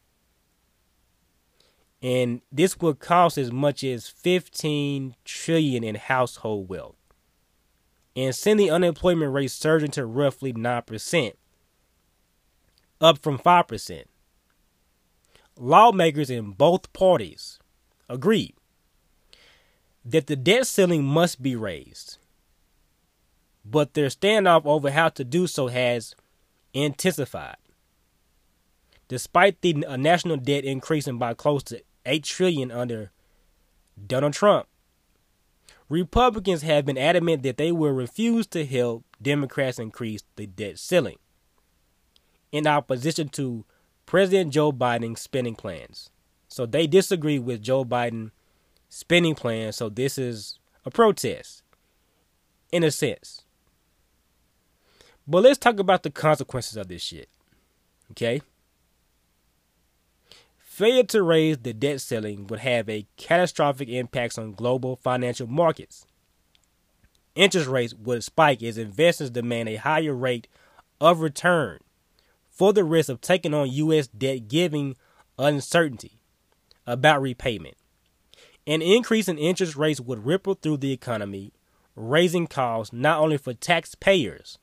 [2.03, 6.97] And this would cost as much as 15 trillion in household wealth
[8.13, 11.33] and send the unemployment rate surging to roughly 9%,
[12.99, 14.03] up from 5%.
[15.57, 17.57] Lawmakers in both parties
[18.09, 18.53] agreed
[20.03, 22.17] that the debt ceiling must be raised,
[23.63, 26.15] but their standoff over how to do so has
[26.73, 27.55] intensified.
[29.07, 33.11] Despite the uh, national debt increasing by close to 8 trillion under
[34.07, 34.67] Donald Trump,
[35.89, 41.17] Republicans have been adamant that they will refuse to help Democrats increase the debt ceiling
[42.51, 43.65] in opposition to
[44.05, 46.09] President Joe Biden's spending plans.
[46.47, 48.31] So they disagree with Joe Biden's
[48.89, 51.63] spending plans, so this is a protest
[52.71, 53.41] in a sense.
[55.27, 57.29] But let's talk about the consequences of this shit.
[58.11, 58.41] Okay?
[60.73, 66.07] Failure to raise the debt ceiling would have a catastrophic impact on global financial markets.
[67.35, 70.47] Interest rates would spike as investors demand a higher rate
[70.99, 71.77] of return
[72.49, 74.07] for the risk of taking on U.S.
[74.07, 74.95] debt, giving
[75.37, 76.17] uncertainty
[76.87, 77.75] about repayment.
[78.65, 81.53] An increase in interest rates would ripple through the economy,
[81.95, 84.57] raising costs not only for taxpayers,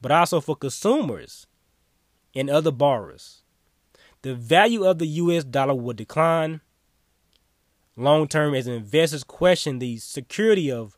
[0.00, 1.48] but also for consumers
[2.36, 3.42] and other borrowers
[4.24, 6.62] the value of the US dollar will decline
[7.94, 10.96] long term as investors question the security of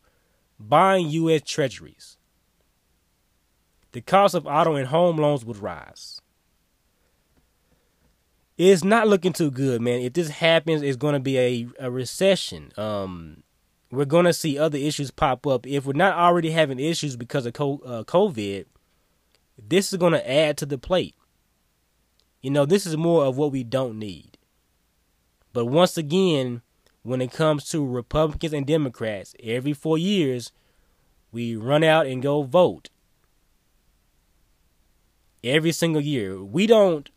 [0.61, 2.19] buying US treasuries.
[3.91, 6.21] The cost of auto and home loans would rise.
[8.57, 10.03] It's not looking too good, man.
[10.03, 12.71] If this happens, it's going to be a, a recession.
[12.77, 13.43] Um,
[13.91, 15.67] we're going to see other issues pop up.
[15.67, 18.67] If we're not already having issues because of uh, COVID,
[19.59, 21.17] this is going to add to the plate.
[22.47, 24.39] You know, this is more of what we don't need.
[25.53, 26.63] But once again,
[27.03, 30.53] when it comes to Republicans and Democrats, every four years,
[31.33, 32.89] we run out and go vote.
[35.43, 36.41] Every single year.
[36.41, 37.11] We don't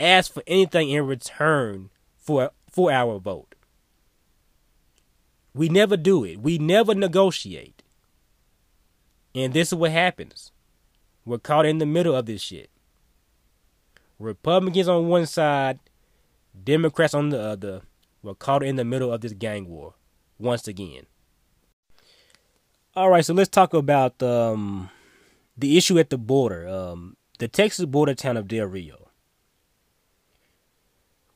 [0.00, 3.54] ask for anything in return for, for our vote.
[5.52, 6.40] We never do it.
[6.40, 7.82] We never negotiate.
[9.34, 10.52] And this is what happens.
[11.26, 12.70] We're caught in the middle of this shit.
[14.18, 15.78] Republicans on one side,
[16.64, 17.82] Democrats on the other,
[18.22, 19.94] were caught in the middle of this gang war
[20.38, 21.06] once again.
[22.96, 24.90] All right, so let's talk about um,
[25.56, 29.08] the issue at the border, um, the Texas border town of Del Rio.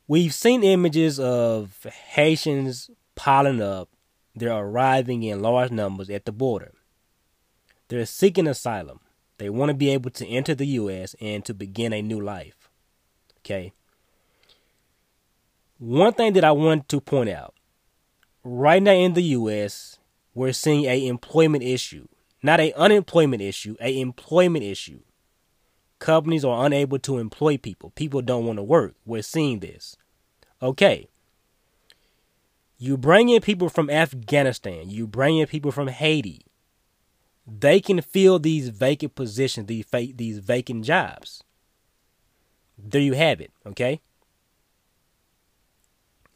[0.07, 3.89] We've seen images of Haitians piling up.
[4.35, 6.73] They're arriving in large numbers at the border.
[7.87, 8.99] They're seeking asylum.
[9.37, 11.15] They want to be able to enter the U.S.
[11.21, 12.62] and to begin a new life.
[13.43, 13.73] Okay.
[15.79, 17.53] One thing that I want to point out
[18.43, 19.99] right now in the US,
[20.33, 22.07] we're seeing a employment issue,
[22.41, 25.01] not a unemployment issue, a employment issue.
[25.99, 27.89] Companies are unable to employ people.
[27.91, 28.95] People don't want to work.
[29.05, 29.97] We're seeing this.
[30.61, 31.09] Okay.
[32.77, 36.45] You bring in people from Afghanistan, you bring in people from Haiti.
[37.45, 41.43] They can fill these vacant positions, these these vacant jobs
[42.77, 44.01] there you have it, okay?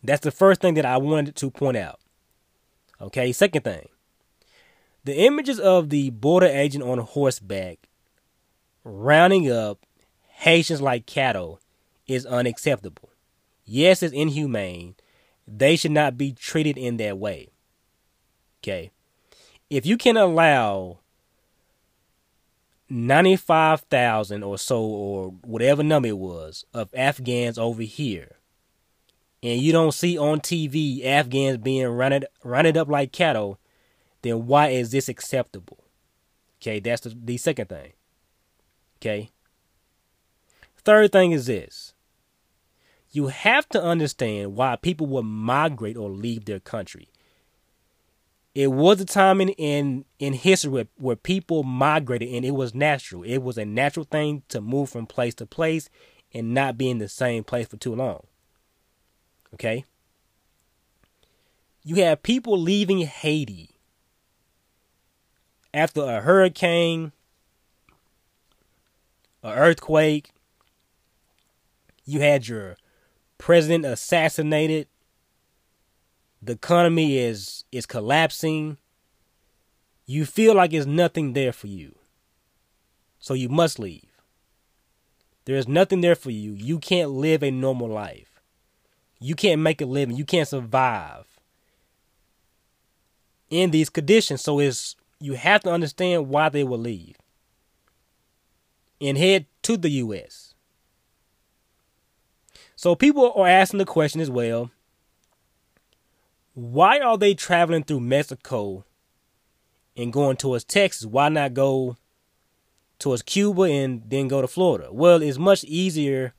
[0.03, 1.99] That's the first thing that I wanted to point out.
[3.01, 3.88] Okay, second thing.
[5.03, 7.88] The images of the border agent on horseback
[8.83, 9.79] rounding up
[10.27, 11.59] Haitians like cattle
[12.07, 13.09] is unacceptable.
[13.65, 14.95] Yes, it's inhumane.
[15.47, 17.49] They should not be treated in that way.
[18.61, 18.91] Okay.
[19.69, 20.99] If you can allow
[22.89, 28.38] 95,000 or so, or whatever number it was, of Afghans over here.
[29.43, 33.59] And you don't see on TV Afghans being rounded, rounded up like cattle,
[34.21, 35.83] then why is this acceptable?
[36.61, 37.93] Okay, that's the, the second thing.
[38.99, 39.29] Okay.
[40.83, 41.93] Third thing is this
[43.11, 47.09] you have to understand why people will migrate or leave their country.
[48.57, 52.73] It was a time in in, in history where, where people migrated and it was
[52.73, 53.21] natural.
[53.21, 55.91] It was a natural thing to move from place to place
[56.33, 58.25] and not be in the same place for too long.
[59.53, 59.85] Okay?
[61.83, 63.75] You have people leaving Haiti
[65.71, 67.11] after a hurricane,
[69.43, 70.31] an earthquake.
[72.05, 72.75] You had your
[73.37, 74.87] president assassinated.
[76.41, 78.77] The economy is is collapsing.
[80.05, 81.95] You feel like there's nothing there for you.
[83.19, 84.03] So you must leave.
[85.45, 86.53] There is nothing there for you.
[86.53, 88.41] You can't live a normal life.
[89.19, 90.15] You can't make a living.
[90.15, 91.25] You can't survive
[93.49, 94.41] in these conditions.
[94.41, 97.17] So it's you have to understand why they will leave
[99.01, 100.53] and head to the US.
[102.75, 104.69] So people are asking the question as well
[106.57, 108.83] why are they traveling through Mexico
[109.95, 111.05] and going towards Texas?
[111.05, 111.97] Why not go
[112.97, 114.89] towards Cuba and then go to Florida?
[114.91, 116.33] Well, it's much easier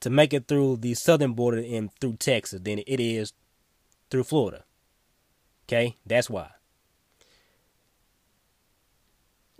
[0.00, 3.32] to make it through the southern border and through Texas than it is
[4.10, 4.64] through Florida.
[5.68, 6.50] Okay, that's why.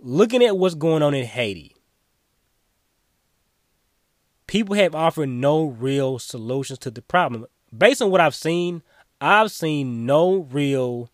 [0.01, 1.77] Looking at what's going on in Haiti,
[4.47, 7.45] people have offered no real solutions to the problem.
[7.73, 8.83] Based on what I've seen,
[9.21, 11.09] I've seen no real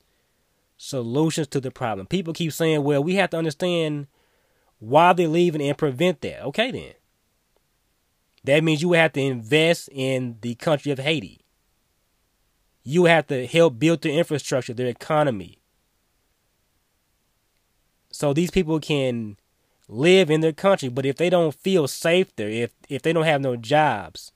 [0.77, 2.07] solutions to the problem.
[2.07, 4.07] People keep saying, well, we have to understand
[4.79, 6.41] why they're leaving and prevent that.
[6.43, 6.93] Okay, then.
[8.45, 11.41] That means you have to invest in the country of Haiti.
[12.83, 15.59] You have to help build their infrastructure, their economy.
[18.09, 19.35] So these people can
[19.89, 20.87] live in their country.
[20.87, 24.31] But if they don't feel safe there, if if they don't have no jobs,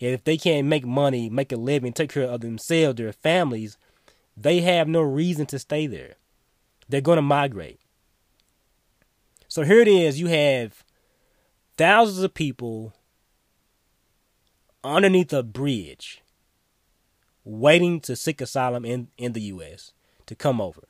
[0.00, 3.76] if they can't make money, make a living, take care of themselves, their families,
[4.36, 6.14] they have no reason to stay there.
[6.88, 7.80] They're going to migrate.
[9.46, 10.18] So here it is.
[10.18, 10.82] You have
[11.76, 12.94] thousands of people
[14.82, 16.22] underneath a bridge
[17.44, 19.92] waiting to seek asylum in, in the U.S.
[20.26, 20.82] to come over.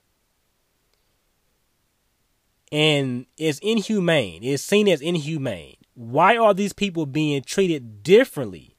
[2.71, 4.45] And it's inhumane.
[4.45, 5.77] It's seen as inhumane.
[5.95, 8.77] Why are these people being treated differently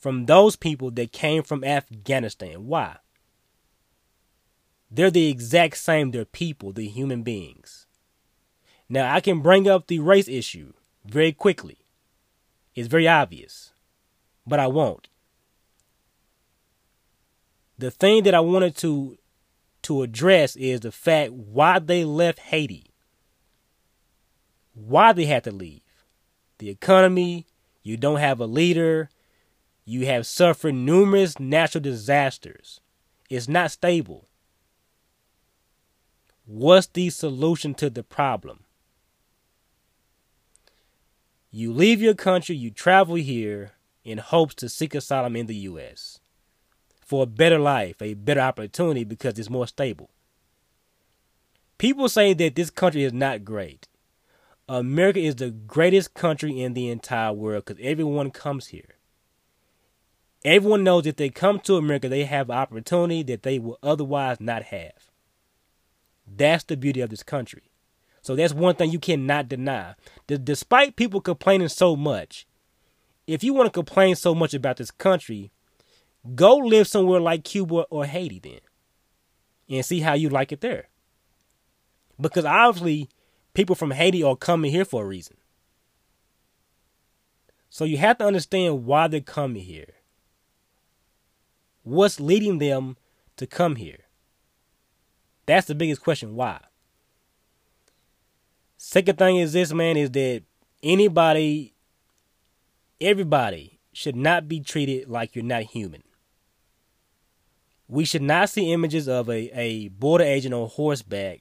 [0.00, 2.66] from those people that came from Afghanistan?
[2.66, 2.96] Why?
[4.90, 6.10] They're the exact same.
[6.10, 7.86] They're people, they're human beings.
[8.88, 10.72] Now, I can bring up the race issue
[11.04, 11.78] very quickly.
[12.74, 13.72] It's very obvious,
[14.46, 15.08] but I won't
[17.80, 19.16] the thing that I wanted to
[19.82, 22.92] to address is the fact why they left Haiti.
[24.74, 25.80] Why they had to leave.
[26.58, 27.46] The economy,
[27.82, 29.08] you don't have a leader,
[29.84, 32.80] you have suffered numerous natural disasters.
[33.28, 34.26] It's not stable.
[36.46, 38.64] What's the solution to the problem?
[41.50, 43.72] You leave your country, you travel here
[44.04, 46.20] in hopes to seek asylum in the U.S
[47.10, 50.10] for a better life, a better opportunity because it's more stable.
[51.76, 53.88] People say that this country is not great.
[54.68, 58.94] America is the greatest country in the entire world because everyone comes here.
[60.44, 64.64] Everyone knows if they come to America, they have opportunity that they will otherwise not
[64.64, 65.10] have.
[66.26, 67.70] That's the beauty of this country.
[68.22, 69.94] So that's one thing you cannot deny.
[70.26, 72.46] Despite people complaining so much,
[73.26, 75.50] if you want to complain so much about this country,
[76.34, 78.60] Go live somewhere like Cuba or Haiti then.
[79.68, 80.88] And see how you like it there.
[82.20, 83.08] Because obviously
[83.54, 85.36] people from Haiti are coming here for a reason.
[87.70, 89.94] So you have to understand why they're coming here.
[91.90, 92.96] What's leading them
[93.36, 94.04] to come here?
[95.46, 96.36] That's the biggest question.
[96.36, 96.60] Why?
[98.76, 100.44] Second thing is this, man, is that
[100.84, 101.74] anybody,
[103.00, 106.04] everybody should not be treated like you're not human.
[107.88, 111.40] We should not see images of a, a border agent on horseback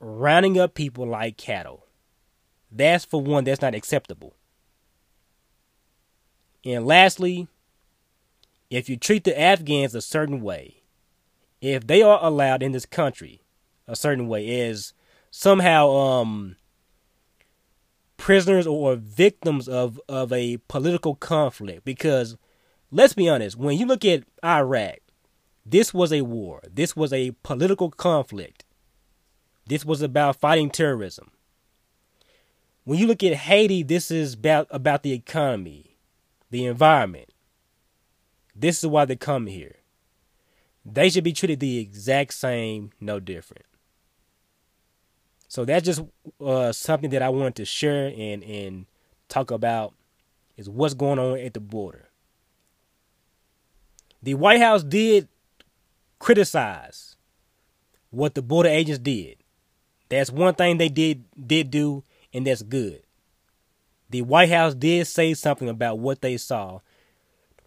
[0.00, 1.86] rounding up people like cattle.
[2.72, 4.34] That's for one, that's not acceptable.
[6.64, 7.46] And lastly,
[8.72, 10.82] if you treat the Afghans a certain way,
[11.60, 13.42] if they are allowed in this country
[13.86, 14.92] a certain way is
[15.30, 16.56] somehow um
[18.16, 22.36] prisoners or victims of of a political conflict because
[22.90, 24.98] let's be honest when you look at Iraq
[25.64, 26.60] this was a war.
[26.70, 28.64] This was a political conflict.
[29.66, 31.30] This was about fighting terrorism.
[32.84, 35.96] When you look at Haiti, this is about, about the economy,
[36.50, 37.31] the environment.
[38.54, 39.76] This is why they come here.
[40.84, 43.64] They should be treated the exact same, no different.
[45.48, 46.02] So that's just
[46.40, 48.86] uh, something that I wanted to share and, and
[49.28, 49.94] talk about
[50.56, 52.08] is what's going on at the border.
[54.22, 55.28] The White House did
[56.18, 57.16] criticize
[58.10, 59.36] what the border agents did.
[60.08, 63.02] That's one thing they did did do, and that's good.
[64.10, 66.80] The White House did say something about what they saw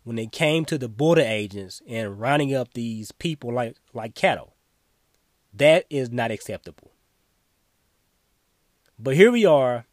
[0.05, 4.53] when it came to the border agents and rounding up these people like like cattle.
[5.53, 6.91] That is not acceptable.
[8.97, 9.85] But here we are,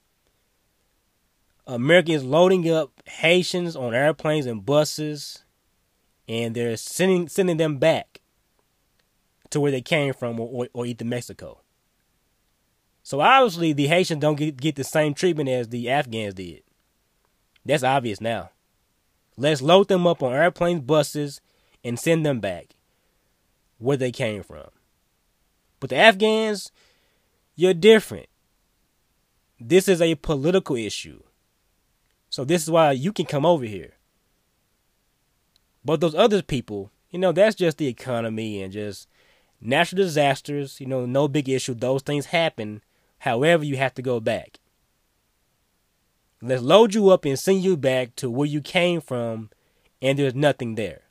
[1.66, 5.44] Americans loading up Haitians on airplanes and buses,
[6.28, 8.20] and they're sending sending them back
[9.50, 11.60] to where they came from or, or, or either Mexico.
[13.02, 16.62] So obviously the Haitians don't get, get the same treatment as the Afghans did.
[17.64, 18.50] That's obvious now.
[19.42, 21.40] Let's load them up on airplanes, buses,
[21.82, 22.76] and send them back
[23.78, 24.68] where they came from.
[25.80, 26.70] But the Afghans,
[27.56, 28.28] you're different.
[29.58, 31.24] This is a political issue.
[32.30, 33.94] So this is why you can come over here.
[35.84, 39.08] But those other people, you know, that's just the economy and just
[39.60, 41.74] natural disasters, you know, no big issue.
[41.74, 42.80] Those things happen.
[43.18, 44.60] However, you have to go back.
[46.42, 49.50] Let's load you up and send you back to where you came from,
[50.02, 51.02] and there's nothing there.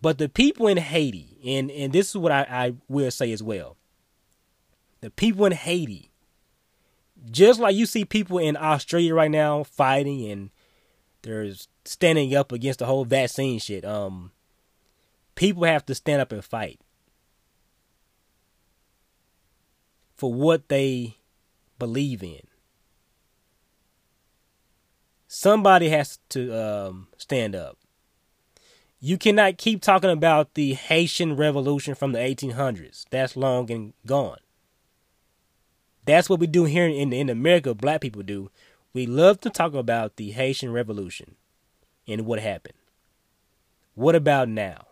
[0.00, 3.42] But the people in Haiti, and, and this is what I, I will say as
[3.42, 3.76] well
[5.00, 6.12] the people in Haiti,
[7.30, 10.50] just like you see people in Australia right now fighting and
[11.22, 11.50] they're
[11.84, 14.30] standing up against the whole vaccine shit, um,
[15.34, 16.80] people have to stand up and fight
[20.14, 21.16] for what they
[21.80, 22.42] believe in
[25.32, 27.78] somebody has to um, stand up.
[29.00, 33.06] You cannot keep talking about the Haitian Revolution from the 1800s.
[33.10, 34.38] That's long and gone.
[36.04, 38.50] That's what we do here in, in America, black people do.
[38.92, 41.36] We love to talk about the Haitian Revolution
[42.06, 42.74] and what happened.
[43.94, 44.88] What about now?